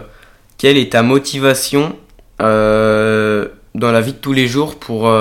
quelle 0.58 0.78
est 0.78 0.94
ta 0.94 1.04
motivation 1.04 1.96
euh, 2.42 3.48
dans 3.76 3.92
la 3.92 4.02
vie 4.02 4.14
de 4.14 4.18
tous 4.18 4.34
les 4.34 4.48
jours 4.48 4.80
pour, 4.80 5.14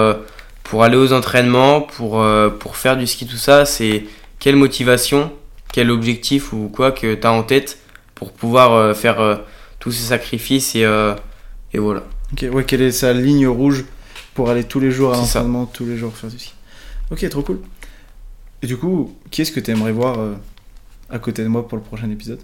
pour 0.63 0.85
aller 0.85 0.97
aux 0.97 1.13
entraînements, 1.13 1.81
pour, 1.81 2.25
pour 2.61 2.77
faire 2.77 2.97
du 2.97 3.07
ski, 3.07 3.27
tout 3.27 3.37
ça? 3.37 3.67
C'est 3.67 4.05
quelle 4.39 4.57
motivation, 4.57 5.33
quel 5.73 5.91
objectif 5.91 6.53
ou 6.53 6.71
quoi 6.75 6.93
que 6.93 7.15
tu 7.15 7.27
as 7.27 7.33
en 7.33 7.43
tête 7.43 7.79
pour 8.15 8.33
pouvoir 8.33 8.97
faire 8.97 9.41
tous 9.81 9.93
ces 9.93 10.05
sacrifices 10.05 10.77
et, 10.77 10.87
et 11.73 11.79
voilà. 11.79 12.05
Ok, 12.33 12.47
ouais, 12.53 12.65
quelle 12.65 12.83
est 12.83 12.93
sa 12.93 13.13
ligne 13.13 13.49
rouge 13.49 13.85
pour 14.35 14.51
aller 14.51 14.65
tous 14.65 14.81
les 14.81 14.91
jours 14.91 15.15
à 15.15 15.17
l'entraînement, 15.17 15.67
tous 15.67 15.87
les 15.87 15.97
jours 15.97 16.15
faire 16.15 16.31
du 16.31 16.39
ski 16.39 16.53
Ok, 17.11 17.27
trop 17.29 17.43
cool. 17.43 17.61
Et 18.63 18.67
du 18.67 18.77
coup, 18.77 19.17
qui 19.31 19.43
est-ce 19.43 19.53
que 19.53 19.61
tu 19.61 19.71
aimerais 19.71 19.93
voir 19.93 20.19
euh, 20.19 20.35
à 21.11 21.19
côté 21.19 21.43
de 21.43 21.49
moi 21.49 21.67
pour 21.69 21.79
le 21.79 21.85
prochain 21.85 22.11
épisode? 22.11 22.41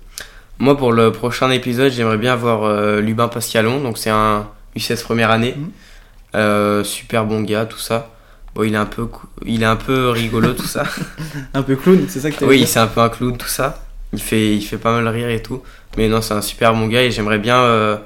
Moi, 0.59 0.76
pour 0.76 0.92
le 0.92 1.11
prochain 1.12 1.50
épisode, 1.50 1.90
j'aimerais 1.92 2.18
bien 2.18 2.37
voir 2.37 2.62
euh, 2.62 3.00
Lubin 3.00 3.29
Pascalon. 3.29 3.81
Donc, 3.81 3.98
c'est 3.98 4.11
un 4.11 4.48
U16 4.76 5.03
première 5.03 5.31
année. 5.31 5.55
Mhm. 5.57 5.70
Euh, 6.37 6.85
super 6.85 7.24
bon 7.24 7.42
gars, 7.42 7.66
tout 7.66 7.79
ça. 7.79 8.14
Bon, 8.55 8.62
il 8.62 8.74
est 8.74 8.79
un 8.79 8.87
peu, 8.87 9.09
il 9.46 9.62
est 9.62 9.66
un 9.66 9.76
peu 9.76 10.11
rigolo, 10.11 10.53
tout 10.53 10.66
ça. 10.66 10.85
Un 11.55 11.62
peu 11.62 11.76
clown, 11.76 12.05
c'est 12.09 12.20
ça 12.20 12.31
que 12.31 12.37
tu 12.37 12.44
oui, 12.44 12.66
c'est 12.66 12.81
un 12.81 12.87
peu 12.87 13.00
un 13.00 13.09
clown, 13.09 13.37
tout 13.37 13.48
ça. 13.48 13.83
Il 14.12 14.20
fait, 14.20 14.57
il 14.57 14.62
fait 14.62 14.76
pas 14.76 14.92
mal 14.92 15.07
rire 15.09 15.31
et 15.31 15.40
tout. 15.40 15.62
Mais 15.96 16.09
non, 16.09 16.20
c'est 16.20 16.35
un 16.35 16.42
super 16.42 16.74
bon 16.74 16.88
gars 16.88 17.03
et 17.03 17.11
j'aimerais 17.11 17.38
bien 17.38 18.00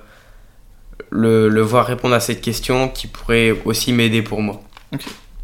le, 1.17 1.49
le 1.49 1.61
voir 1.63 1.87
répondre 1.87 2.15
à 2.15 2.21
cette 2.21 2.41
question 2.41 2.89
qui 2.89 3.07
pourrait 3.07 3.57
aussi 3.65 3.93
m'aider 3.93 4.21
pour 4.23 4.43
moi. 4.43 4.61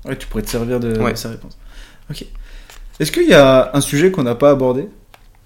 Ouais, 0.05 0.17
tu 0.17 0.27
pourrais 0.27 0.43
te 0.43 0.51
servir 0.51 0.81
de, 0.81 0.99
Ouais. 0.99 1.13
de 1.13 1.17
sa 1.17 1.29
réponse. 1.31 1.57
Ok. 2.11 2.25
Est-ce 2.99 3.13
qu'il 3.13 3.29
y 3.29 3.35
a 3.35 3.71
un 3.73 3.81
sujet 3.81 4.11
qu'on 4.11 4.25
n'a 4.25 4.35
pas 4.35 4.51
abordé 4.51 4.89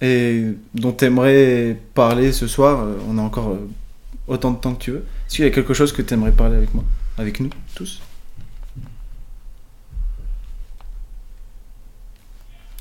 et 0.00 0.44
dont 0.74 0.92
tu 0.92 1.04
aimerais 1.04 1.76
parler 1.94 2.32
ce 2.32 2.46
soir? 2.46 2.80
Euh, 2.80 2.94
On 3.08 3.18
a 3.18 3.22
encore 3.22 3.50
euh, 3.50 3.68
autant 4.26 4.50
de 4.52 4.58
temps 4.58 4.74
que 4.74 4.82
tu 4.82 4.90
veux. 4.92 5.04
Est-ce 5.26 5.37
qu'il 5.37 5.44
y 5.44 5.48
a 5.48 5.50
quelque 5.50 5.74
chose 5.74 5.92
que 5.92 6.02
tu 6.02 6.14
aimerais 6.14 6.32
parler 6.32 6.56
avec 6.56 6.72
moi? 6.74 6.84
Avec 7.18 7.38
nous, 7.40 7.50
tous? 7.74 8.00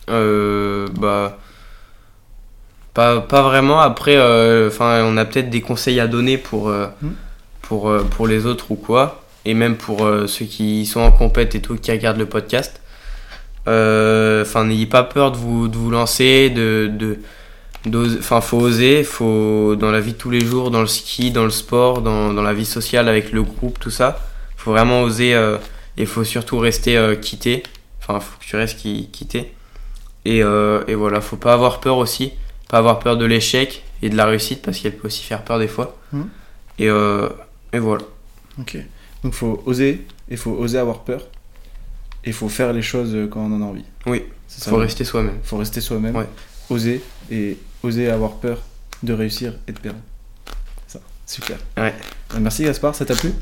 Euh, 0.09 0.87
bah. 0.99 1.37
Pas, 2.93 3.21
pas 3.21 3.41
vraiment. 3.41 3.79
Après, 3.79 4.15
euh, 4.15 4.69
on 4.79 5.17
a 5.17 5.25
peut-être 5.25 5.49
des 5.49 5.61
conseils 5.61 5.99
à 5.99 6.07
donner 6.07 6.37
pour, 6.37 6.69
euh, 6.69 6.87
Hmm. 7.01 7.11
Pour, 7.63 7.89
euh, 7.89 8.03
pour 8.03 8.27
les 8.27 8.45
autres 8.45 8.71
ou 8.71 8.75
quoi. 8.75 9.23
Et 9.45 9.53
même 9.55 9.75
pour 9.75 10.05
euh, 10.05 10.27
ceux 10.27 10.45
qui 10.45 10.85
sont 10.85 11.01
en 11.01 11.11
compète 11.11 11.55
et 11.55 11.61
tout, 11.61 11.75
qui 11.75 11.91
regardent 11.91 12.19
le 12.19 12.27
podcast. 12.27 12.79
Euh, 13.67 14.43
Enfin, 14.43 14.65
n'ayez 14.65 14.85
pas 14.85 15.03
peur 15.03 15.31
de 15.31 15.37
vous, 15.37 15.67
de 15.67 15.75
vous 15.77 15.89
lancer, 15.91 16.49
de. 16.49 16.91
de 16.93 17.19
Enfin, 18.17 18.39
faut 18.39 18.59
oser, 18.61 19.03
faut 19.03 19.75
dans 19.75 19.91
la 19.91 19.99
vie 19.99 20.13
de 20.13 20.17
tous 20.17 20.29
les 20.29 20.39
jours, 20.39 20.71
dans 20.71 20.79
le 20.79 20.87
ski, 20.87 21.31
dans 21.31 21.43
le 21.43 21.49
sport, 21.49 22.01
dans, 22.01 22.31
dans 22.33 22.41
la 22.41 22.53
vie 22.53 22.65
sociale 22.65 23.09
avec 23.09 23.33
le 23.33 23.43
groupe, 23.43 23.77
tout 23.77 23.89
ça. 23.89 24.19
Faut 24.55 24.71
vraiment 24.71 25.01
oser 25.01 25.33
euh, 25.35 25.57
et 25.97 26.05
faut 26.05 26.23
surtout 26.23 26.59
rester 26.59 26.95
euh, 26.97 27.15
quitté. 27.15 27.61
Enfin, 27.99 28.21
faut 28.21 28.37
que 28.39 28.45
tu 28.45 28.55
restes 28.55 28.79
qui- 28.79 29.09
quitté. 29.11 29.53
Et, 30.23 30.41
euh, 30.41 30.81
et 30.87 30.95
voilà, 30.95 31.19
faut 31.19 31.35
pas 31.35 31.51
avoir 31.53 31.81
peur 31.81 31.97
aussi, 31.97 32.31
pas 32.69 32.77
avoir 32.77 32.99
peur 32.99 33.17
de 33.17 33.25
l'échec 33.25 33.83
et 34.01 34.09
de 34.09 34.15
la 34.15 34.27
réussite 34.27 34.61
parce 34.61 34.79
qu'elle 34.79 34.95
peut 34.95 35.07
aussi 35.07 35.23
faire 35.25 35.43
peur 35.43 35.59
des 35.59 35.67
fois. 35.67 35.97
Et, 36.79 36.87
euh, 36.89 37.27
et 37.73 37.79
voilà. 37.79 38.03
Ok. 38.59 38.77
Donc 39.23 39.33
faut 39.33 39.61
oser, 39.65 40.05
il 40.29 40.37
faut 40.37 40.51
oser 40.51 40.77
avoir 40.77 40.99
peur. 40.99 41.21
Et 42.25 42.29
il 42.29 42.33
faut 42.33 42.47
faire 42.47 42.71
les 42.71 42.81
choses 42.81 43.17
quand 43.31 43.41
on 43.41 43.51
en 43.53 43.61
a 43.61 43.65
envie. 43.65 43.83
Oui, 44.05 44.23
ça, 44.47 44.69
faut 44.69 44.77
rester 44.77 45.03
soi-même. 45.03 45.39
faut 45.43 45.57
rester 45.57 45.81
soi-même, 45.81 46.15
Ouais. 46.15 46.27
oser 46.69 47.03
et 47.29 47.57
oser 47.83 48.09
avoir 48.09 48.33
peur 48.35 48.59
de 49.01 49.11
réussir 49.11 49.53
et 49.67 49.73
de 49.73 49.79
perdre. 49.79 49.99
Ça, 50.87 50.99
super. 51.25 51.57
Ouais. 51.77 51.93
Euh, 52.33 52.39
Merci 52.39 52.63
Gaspard, 52.63 52.95
ça 52.95 53.05
t'a 53.05 53.15
plu? 53.15 53.33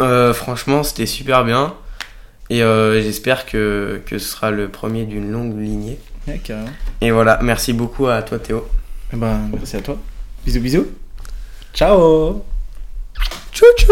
Euh, 0.00 0.34
franchement, 0.34 0.82
c'était 0.82 1.06
super 1.06 1.44
bien. 1.44 1.74
Et 2.50 2.62
euh, 2.62 3.00
j'espère 3.02 3.46
que, 3.46 4.02
que 4.06 4.18
ce 4.18 4.28
sera 4.28 4.50
le 4.50 4.68
premier 4.68 5.04
d'une 5.06 5.30
longue 5.30 5.58
lignée. 5.58 5.98
Ouais, 6.26 6.38
carrément. 6.38 6.68
Et 7.00 7.10
voilà, 7.10 7.38
merci 7.42 7.72
beaucoup 7.72 8.06
à 8.08 8.22
toi 8.22 8.38
Théo. 8.38 8.66
Eh 9.12 9.16
ben, 9.16 9.48
merci 9.54 9.76
à 9.76 9.80
toi. 9.80 9.96
Bisous, 10.44 10.60
bisous. 10.60 10.86
Ciao 11.72 12.44
Choo 13.52 13.72
choo. 13.78 13.88